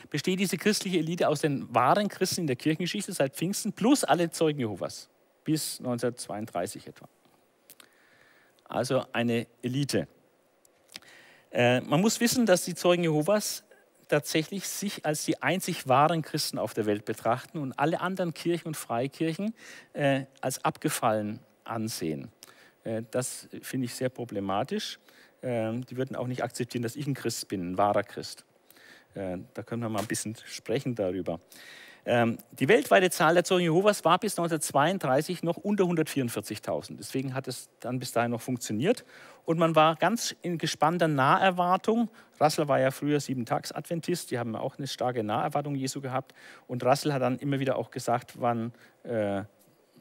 [0.10, 4.32] besteht diese christliche Elite aus den wahren Christen in der Kirchengeschichte seit Pfingsten plus alle
[4.32, 5.10] Zeugen Jehovas
[5.44, 7.10] bis 1932 etwa
[8.70, 10.08] also eine Elite.
[11.52, 13.64] Äh, man muss wissen, dass die Zeugen Jehovas
[14.08, 18.68] tatsächlich sich als die einzig wahren Christen auf der Welt betrachten und alle anderen Kirchen
[18.68, 19.54] und Freikirchen
[19.94, 22.30] äh, als abgefallen ansehen.
[22.84, 25.00] Äh, das finde ich sehr problematisch.
[25.44, 28.44] Die würden auch nicht akzeptieren, dass ich ein Christ bin, ein wahrer Christ.
[29.14, 31.40] Da können wir mal ein bisschen sprechen darüber.
[32.10, 36.96] Ähm, die weltweite Zahl der Zeugen Jehovas war bis 1932 noch unter 144.000.
[36.96, 39.04] Deswegen hat es dann bis dahin noch funktioniert.
[39.44, 42.10] Und man war ganz in gespannter Naherwartung.
[42.40, 44.32] Russell war ja früher Sieben-Tags-Adventist.
[44.32, 46.34] Die haben auch eine starke Naherwartung Jesu gehabt.
[46.66, 48.72] Und Russell hat dann immer wieder auch gesagt, wann
[49.04, 49.44] äh,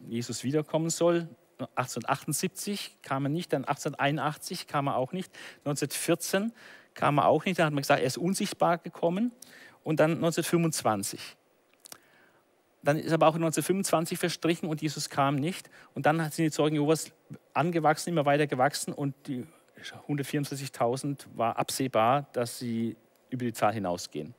[0.06, 1.28] Jesus wiederkommen soll.
[1.58, 5.32] 1878 kam er nicht, dann 1881 kam er auch nicht,
[5.64, 6.52] 1914
[6.94, 9.32] kam er auch nicht, da hat man gesagt, er ist unsichtbar gekommen
[9.82, 11.36] und dann 1925.
[12.86, 15.68] Dann ist aber auch 1925 verstrichen und Jesus kam nicht.
[15.94, 17.10] Und dann sind die Zeugen Jehovas
[17.52, 19.44] angewachsen, immer weiter gewachsen und die
[20.08, 22.96] 144.000 war absehbar, dass sie
[23.28, 24.34] über die Zahl hinausgehen.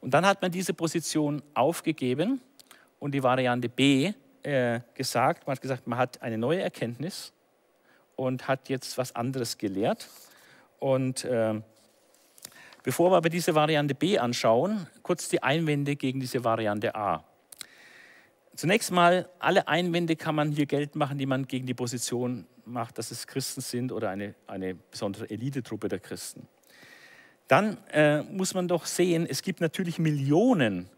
[0.00, 2.40] Und dann hat man diese Position aufgegeben
[2.98, 5.46] und die Variante B äh, gesagt.
[5.46, 7.34] Man hat gesagt, man hat eine neue Erkenntnis
[8.16, 10.08] und hat jetzt was anderes gelehrt.
[10.78, 11.60] Und äh,
[12.82, 17.24] Bevor wir aber diese Variante B anschauen, kurz die Einwände gegen diese Variante A.
[18.54, 22.98] Zunächst mal, alle Einwände kann man hier Geld machen, die man gegen die Position macht,
[22.98, 26.48] dass es Christen sind oder eine, eine besondere Elitetruppe der Christen.
[27.46, 30.88] Dann äh, muss man doch sehen, es gibt natürlich Millionen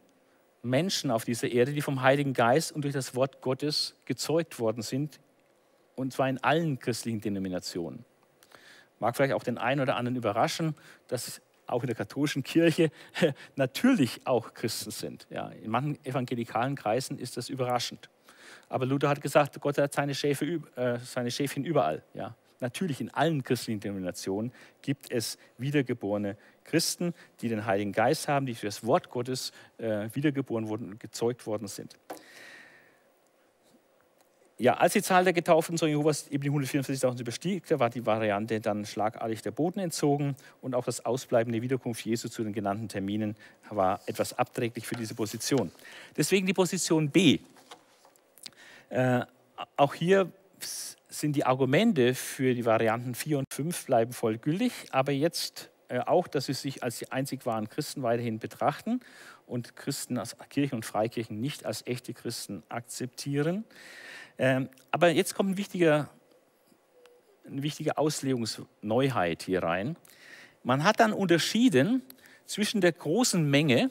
[0.62, 4.82] Menschen auf dieser Erde, die vom Heiligen Geist und durch das Wort Gottes gezeugt worden
[4.82, 5.20] sind,
[5.96, 8.04] und zwar in allen christlichen Denominationen.
[8.98, 10.74] Mag vielleicht auch den einen oder anderen überraschen,
[11.08, 11.40] dass
[11.72, 12.90] auch in der katholischen Kirche
[13.56, 15.26] natürlich auch Christen sind.
[15.30, 18.08] Ja, in manchen evangelikalen Kreisen ist das überraschend.
[18.68, 22.02] Aber Luther hat gesagt, Gott hat seine, Schäfe, äh, seine Schäfchen überall.
[22.14, 22.36] Ja.
[22.60, 24.52] Natürlich in allen christlichen Denominationen
[24.82, 30.08] gibt es wiedergeborene Christen, die den Heiligen Geist haben, die für das Wort Gottes äh,
[30.12, 31.96] wiedergeboren wurden und gezeugt worden sind.
[34.60, 38.60] Ja, als die Zahl der Getauften Zeugen Jehovas eben die 144.000 überstieg, war die Variante
[38.60, 42.86] dann schlagartig der Boden entzogen und auch das Ausbleiben der Wiederkunft Jesu zu den genannten
[42.86, 43.36] Terminen
[43.70, 45.72] war etwas abträglich für diese Position.
[46.14, 47.38] Deswegen die Position B.
[48.90, 49.22] Äh,
[49.78, 50.30] auch hier
[51.08, 56.00] sind die Argumente für die Varianten 4 und 5 bleiben voll gültig, aber jetzt äh,
[56.00, 59.00] auch, dass sie sich als die einzig wahren Christen weiterhin betrachten
[59.46, 63.64] und Christen aus Kirchen und Freikirchen nicht als echte Christen akzeptieren.
[64.40, 66.08] Ähm, aber jetzt kommt ein wichtiger,
[67.46, 69.96] eine wichtige Auslegungsneuheit hier rein.
[70.62, 72.00] Man hat dann unterschieden
[72.46, 73.90] zwischen der großen Menge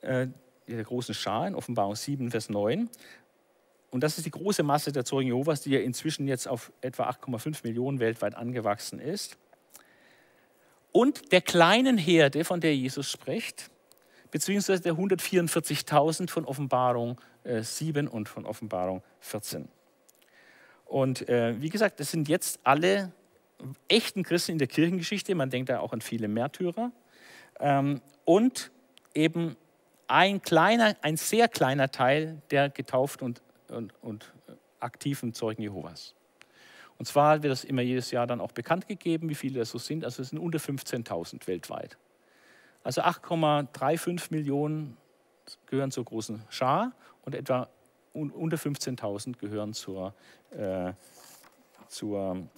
[0.00, 0.26] äh,
[0.66, 2.90] der großen Schar in Offenbarung 7, Vers 9.
[3.90, 7.08] Und das ist die große Masse der Zeugen Jehovas, die ja inzwischen jetzt auf etwa
[7.08, 9.38] 8,5 Millionen weltweit angewachsen ist.
[10.90, 13.70] Und der kleinen Herde, von der Jesus spricht,
[14.32, 17.20] beziehungsweise der 144.000 von Offenbarung
[17.62, 19.68] 7 und von Offenbarung 14.
[20.84, 23.12] Und äh, wie gesagt, das sind jetzt alle
[23.88, 25.34] echten Christen in der Kirchengeschichte.
[25.34, 26.92] Man denkt da auch an viele Märtyrer.
[27.60, 28.70] Ähm, und
[29.14, 29.56] eben
[30.08, 34.32] ein kleiner, ein sehr kleiner Teil der getauft und, und, und
[34.78, 36.14] aktiven Zeugen Jehovas.
[36.98, 39.78] Und zwar wird das immer jedes Jahr dann auch bekannt gegeben, wie viele das so
[39.78, 40.04] sind.
[40.04, 41.98] Also es sind unter 15.000 weltweit.
[42.82, 44.96] Also 8,35 Millionen
[45.66, 46.92] gehören zur großen Schar
[47.26, 47.68] und etwa
[48.14, 50.14] unter 15.000 gehören zur,
[50.50, 50.92] äh,
[51.88, 52.48] zur,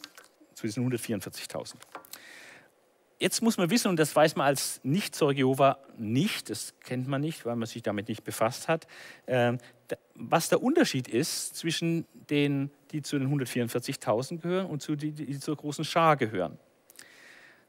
[0.55, 1.75] zu diesen 144.000.
[3.19, 7.21] Jetzt muss man wissen, und das weiß man als Nicht-Zeuge Jehova nicht, das kennt man
[7.21, 8.87] nicht, weil man sich damit nicht befasst hat,
[9.27, 9.59] äh,
[10.15, 15.41] was der Unterschied ist zwischen denen, die zu den 144.000 gehören und zu die, die
[15.41, 16.59] zur großen Schar gehören.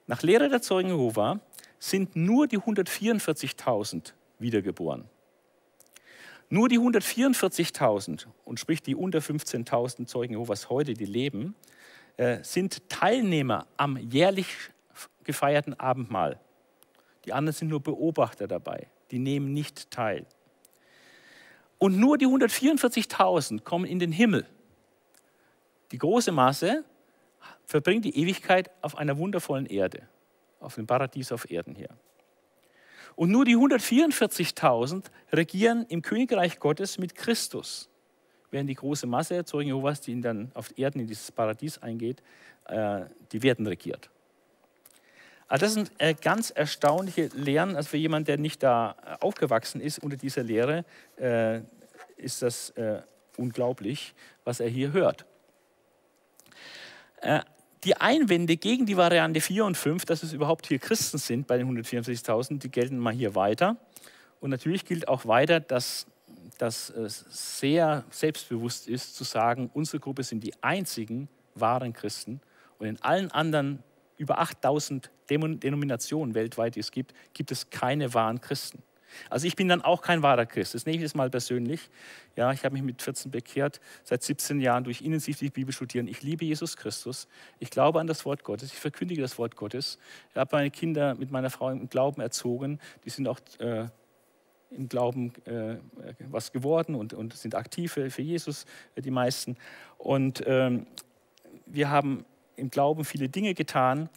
[0.05, 1.39] Nach Lehre der Zeugen Jehova
[1.79, 5.09] sind nur die 144.000 wiedergeboren.
[6.49, 11.55] Nur die 144.000, und sprich die unter 15.000 Zeugen Jehovas heute, die leben,
[12.17, 14.47] äh, sind Teilnehmer am jährlich
[15.23, 16.39] gefeierten Abendmahl.
[17.25, 20.25] Die anderen sind nur Beobachter dabei, die nehmen nicht teil.
[21.77, 24.47] Und nur die 144.000 kommen in den Himmel.
[25.91, 26.83] Die große Masse
[27.65, 30.07] verbringt die Ewigkeit auf einer wundervollen Erde,
[30.59, 31.89] auf dem Paradies auf Erden hier.
[33.19, 35.03] Und nur die 144.000
[35.33, 37.89] regieren im Königreich Gottes mit Christus,
[38.49, 42.23] während die große Masse Zeugen Jehovas, die dann auf Erden in dieses Paradies eingeht,
[42.69, 43.01] äh,
[43.33, 44.09] die werden regiert.
[45.49, 47.75] Also das sind äh, ganz erstaunliche Lehren.
[47.75, 50.85] Also für jemanden, der nicht da äh, aufgewachsen ist unter dieser Lehre,
[52.15, 52.73] ist das
[53.35, 54.15] unglaublich,
[54.45, 55.25] was er hier hört.
[57.85, 61.57] Die Einwände gegen die Variante 4 und 5, dass es überhaupt hier Christen sind bei
[61.57, 63.77] den 144.000, die gelten mal hier weiter.
[64.41, 66.05] Und natürlich gilt auch weiter, dass
[66.57, 66.87] das
[67.29, 72.41] sehr selbstbewusst ist, zu sagen, unsere Gruppe sind die einzigen wahren Christen
[72.79, 73.83] und in allen anderen
[74.17, 78.83] über 8000 Denominationen weltweit, die es gibt, gibt es keine wahren Christen.
[79.29, 80.75] Also ich bin dann auch kein wahrer Christ.
[80.75, 81.89] Das nehme ich jetzt mal persönlich.
[82.35, 86.07] Ja, ich habe mich mit 14 bekehrt, seit 17 Jahren durch intensiv die Bibel studieren.
[86.07, 87.27] Ich liebe Jesus Christus.
[87.59, 88.71] Ich glaube an das Wort Gottes.
[88.71, 89.99] Ich verkündige das Wort Gottes.
[90.31, 92.79] Ich habe meine Kinder mit meiner Frau im Glauben erzogen.
[93.05, 93.87] Die sind auch äh,
[94.71, 95.77] im Glauben äh,
[96.29, 99.57] was geworden und, und sind aktiv für, für Jesus, äh, die meisten.
[99.97, 100.87] Und ähm,
[101.65, 104.09] wir haben im Glauben viele Dinge getan.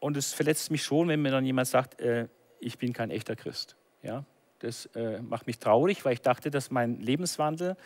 [0.00, 2.28] Und es verletzt mich schon, wenn mir dann jemand sagt, äh,
[2.62, 3.76] ich bin kein echter Christ.
[4.02, 4.24] Ja,
[4.60, 7.76] das äh, macht mich traurig, weil ich dachte, dass mein Lebenswandel,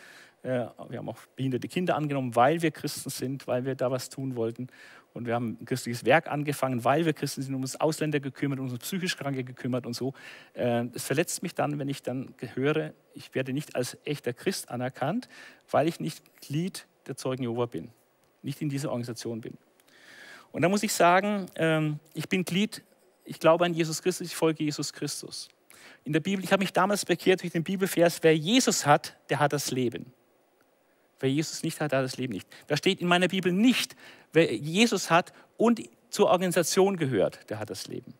[0.43, 4.09] äh, wir haben auch behinderte Kinder angenommen, weil wir Christen sind, weil wir da was
[4.09, 4.67] tun wollten.
[5.13, 8.59] Und wir haben ein christliches Werk angefangen, weil wir Christen sind, um uns Ausländer gekümmert,
[8.59, 10.13] um uns psychisch Kranke gekümmert und so.
[10.53, 15.27] Äh, verletzt mich dann, wenn ich dann höre, ich werde nicht als echter Christ anerkannt,
[15.71, 17.91] weil ich nicht Glied der Zeugen Jehova bin
[18.47, 19.57] nicht in dieser Organisation bin.
[20.51, 22.83] Und da muss ich sagen, ähm, ich bin Glied,
[23.27, 25.49] ich glaube an Jesus Christus, ich folge Jesus Christus.
[26.03, 29.39] In der Bibel, ich habe mich damals bekehrt durch den Bibelvers, wer Jesus hat, der
[29.39, 30.13] hat das Leben.
[31.19, 32.47] Wer Jesus nicht hat, der hat das Leben nicht.
[32.67, 33.95] Da steht in meiner Bibel nicht,
[34.33, 38.13] wer Jesus hat und zur Organisation gehört, der hat das Leben.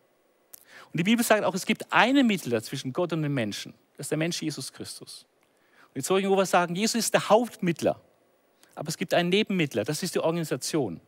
[0.91, 3.73] Und die Bibel sagt auch, es gibt einen Mittler zwischen Gott und dem Menschen.
[3.95, 5.25] Das ist der Mensch Jesus Christus.
[5.87, 8.01] Und die Zeugen Jehovas sagen, Jesus ist der Hauptmittler.
[8.75, 10.99] Aber es gibt einen Nebenmittler, das ist die Organisation.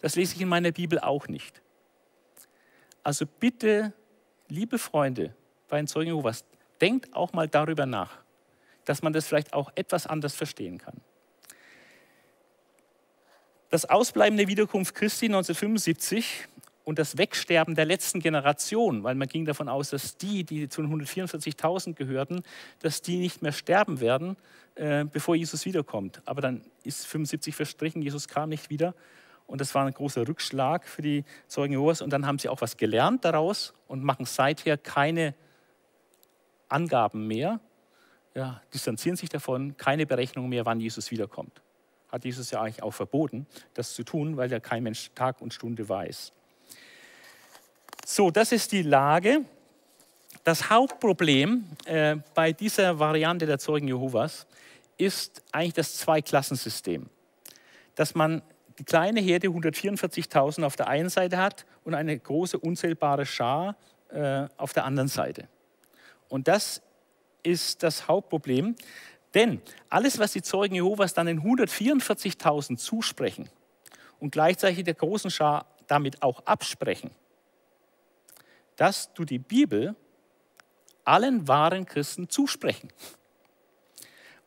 [0.00, 1.62] Das lese ich in meiner Bibel auch nicht.
[3.04, 3.92] Also bitte,
[4.48, 5.34] liebe Freunde
[5.68, 6.44] bei den Zeugen Jehovas,
[6.80, 8.18] denkt auch mal darüber nach,
[8.86, 11.00] dass man das vielleicht auch etwas anders verstehen kann.
[13.70, 16.48] Das Ausbleiben der Wiederkunft Christi 1975
[16.84, 20.82] und das Wegsterben der letzten Generation, weil man ging davon aus, dass die, die zu
[20.82, 22.42] den 144.000 gehörten,
[22.80, 24.36] dass die nicht mehr sterben werden,
[24.76, 26.22] äh, bevor Jesus wiederkommt.
[26.24, 28.94] Aber dann ist 75 verstrichen, Jesus kam nicht wieder.
[29.46, 32.00] Und das war ein großer Rückschlag für die Zeugen Jehovas.
[32.00, 35.34] Und dann haben sie auch was gelernt daraus und machen seither keine
[36.68, 37.60] Angaben mehr,
[38.34, 41.62] ja, distanzieren sich davon, keine Berechnung mehr, wann Jesus wiederkommt.
[42.08, 45.54] Hat Jesus ja eigentlich auch verboten, das zu tun, weil ja kein Mensch Tag und
[45.54, 46.32] Stunde weiß.
[48.04, 49.44] So, das ist die Lage.
[50.42, 54.46] Das Hauptproblem äh, bei dieser Variante der Zeugen Jehovas
[54.98, 57.08] ist eigentlich das Zweiklassensystem.
[57.94, 58.42] Dass man
[58.78, 63.76] die kleine Herde 144.000 auf der einen Seite hat und eine große unzählbare Schar
[64.10, 65.48] äh, auf der anderen Seite.
[66.28, 66.82] Und das
[67.42, 68.74] ist das Hauptproblem.
[69.34, 73.48] Denn alles, was die Zeugen Jehovas dann den 144.000 zusprechen
[74.20, 77.10] und gleichzeitig der großen Schar damit auch absprechen,
[78.76, 79.94] das tut die Bibel
[81.04, 82.88] allen wahren Christen zusprechen.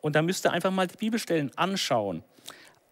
[0.01, 2.23] Und da müsst ihr einfach mal die Bibelstellen anschauen.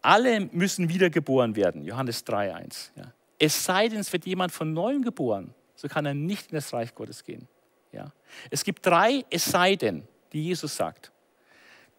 [0.05, 2.91] Alle müssen wiedergeboren werden, Johannes 3,1.
[2.95, 3.11] Ja.
[3.39, 6.71] Es sei denn, es wird jemand von neuem geboren, so kann er nicht in das
[6.73, 7.47] Reich Gottes gehen.
[7.91, 8.11] Ja.
[8.51, 11.11] Es gibt drei Es sei denn, die Jesus sagt.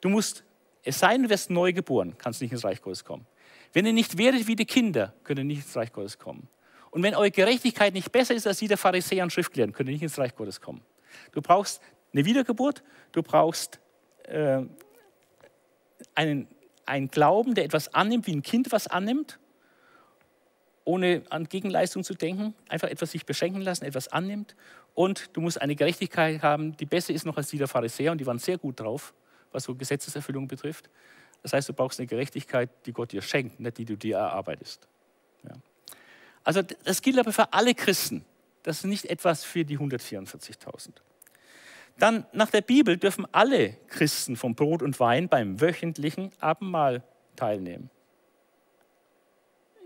[0.00, 0.44] Du musst,
[0.84, 3.26] es sei denn, du wirst neu geboren, kannst nicht ins Reich Gottes kommen.
[3.72, 6.46] Wenn ihr nicht werdet wie die Kinder, könnt ihr nicht ins Reich Gottes kommen.
[6.92, 9.94] Und wenn eure Gerechtigkeit nicht besser ist als die der Pharisäer und Schriftgelehrten, könnt ihr
[9.94, 10.80] nicht ins Reich Gottes kommen.
[11.32, 11.82] Du brauchst
[12.12, 13.80] eine Wiedergeburt, du brauchst
[14.28, 14.62] äh,
[16.14, 16.46] einen,
[16.86, 19.38] einen Glauben, der etwas annimmt, wie ein Kind was annimmt,
[20.84, 24.54] ohne an Gegenleistung zu denken, einfach etwas sich beschenken lassen, etwas annimmt.
[24.94, 28.18] Und du musst eine Gerechtigkeit haben, die besser ist noch als die der Pharisäer, und
[28.18, 29.12] die waren sehr gut drauf,
[29.52, 30.88] was so Gesetzeserfüllung betrifft.
[31.42, 34.88] Das heißt, du brauchst eine Gerechtigkeit, die Gott dir schenkt, nicht die du dir erarbeitest.
[35.44, 35.54] Ja.
[36.44, 38.24] Also das gilt aber für alle Christen.
[38.62, 40.90] Das ist nicht etwas für die 144.000.
[41.98, 47.02] Dann nach der Bibel dürfen alle Christen vom Brot und Wein beim wöchentlichen Abendmahl
[47.36, 47.90] teilnehmen.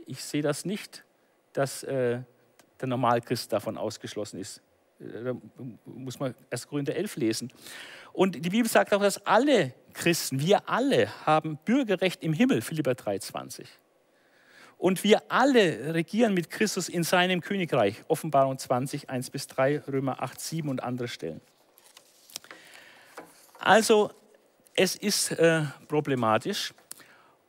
[0.06, 1.04] Ich sehe das nicht,
[1.52, 2.20] dass äh,
[2.80, 4.60] der Normalchrist davon ausgeschlossen ist.
[4.98, 5.36] Äh, da
[5.84, 6.66] muss man 1.
[6.66, 7.52] Korinther 11 lesen.
[8.12, 12.92] Und die Bibel sagt auch, dass alle Christen, wir alle haben Bürgerrecht im Himmel, Philipper
[12.92, 13.66] 3,20.
[14.78, 20.22] Und wir alle regieren mit Christus in seinem Königreich, Offenbarung 20, 1 bis 3, Römer
[20.22, 21.40] 8, 7 und andere Stellen.
[23.62, 24.10] Also
[24.74, 26.72] es ist äh, problematisch.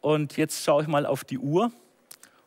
[0.02, 1.72] Und jetzt schaue ich mal auf die Uhr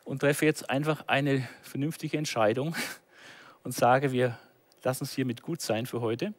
[0.03, 2.75] und treffe jetzt einfach eine vernünftige Entscheidung
[3.63, 4.37] und sage, wir
[4.83, 6.35] lassen es hiermit gut sein für heute.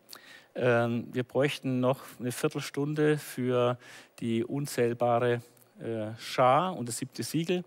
[0.54, 3.76] Ähm, wir bräuchten noch eine Viertelstunde für
[4.20, 5.42] die unzählbare
[5.80, 7.64] äh, Schar und das siebte Siegel.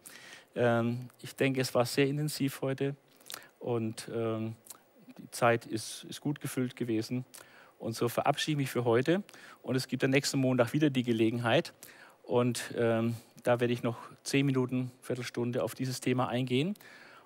[0.55, 2.95] Ähm, ich denke, es war sehr intensiv heute
[3.59, 4.55] und ähm,
[5.17, 7.25] die Zeit ist, ist gut gefüllt gewesen.
[7.79, 9.23] Und so verabschiede ich mich für heute.
[9.63, 11.73] Und es gibt am nächsten Montag wieder die Gelegenheit.
[12.23, 16.75] Und ähm, da werde ich noch zehn Minuten, Viertelstunde auf dieses Thema eingehen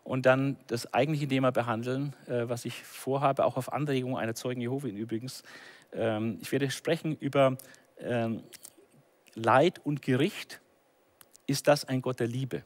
[0.04, 4.62] und dann das eigentliche Thema behandeln, äh, was ich vorhabe, auch auf Anregung einer Zeugen
[4.62, 5.44] Jehovin übrigens.
[5.92, 7.58] Ähm, ich werde sprechen über
[8.00, 8.44] ähm,
[9.34, 10.62] Leid und Gericht.
[11.48, 12.64] Ist das ein Gott der Liebe?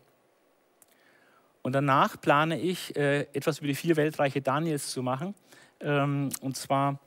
[1.61, 5.35] Und danach plane ich, äh, etwas über die vier Weltreiche Daniels zu machen.
[5.79, 6.99] Ähm, und zwar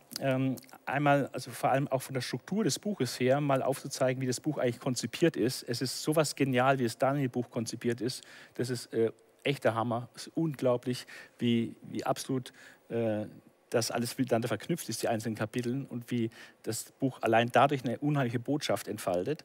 [0.87, 4.41] einmal, also vor allem auch von der Struktur des Buches her, mal aufzuzeigen, wie das
[4.41, 5.63] Buch eigentlich konzipiert ist.
[5.63, 8.23] Es ist sowas genial, wie das Daniel-Buch konzipiert ist.
[8.55, 9.13] Das ist äh,
[9.45, 10.09] echter Hammer.
[10.15, 11.07] Es ist unglaublich,
[11.39, 12.53] wie, wie absolut
[12.89, 13.27] äh,
[13.71, 16.31] das alles miteinander verknüpft ist, die einzelnen Kapiteln und wie
[16.65, 19.45] das Buch allein dadurch eine unheimliche Botschaft entfaltet.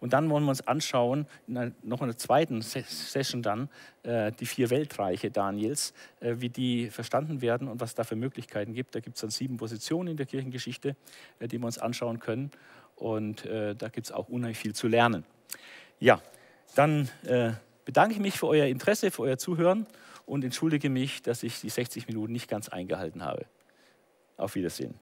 [0.00, 3.68] Und dann wollen wir uns anschauen, in einer, noch in einer zweiten Session dann,
[4.04, 8.16] äh, die vier Weltreiche Daniels, äh, wie die verstanden werden und was es da für
[8.16, 8.94] Möglichkeiten gibt.
[8.94, 10.96] Da gibt es dann sieben Positionen in der Kirchengeschichte,
[11.40, 12.50] äh, die wir uns anschauen können.
[12.96, 15.24] Und äh, da gibt es auch unheimlich viel zu lernen.
[15.98, 16.22] Ja,
[16.76, 17.52] dann äh,
[17.84, 19.86] bedanke ich mich für euer Interesse, für euer Zuhören
[20.26, 23.46] und entschuldige mich, dass ich die 60 Minuten nicht ganz eingehalten habe.
[24.36, 24.92] Auf Wiedersehen.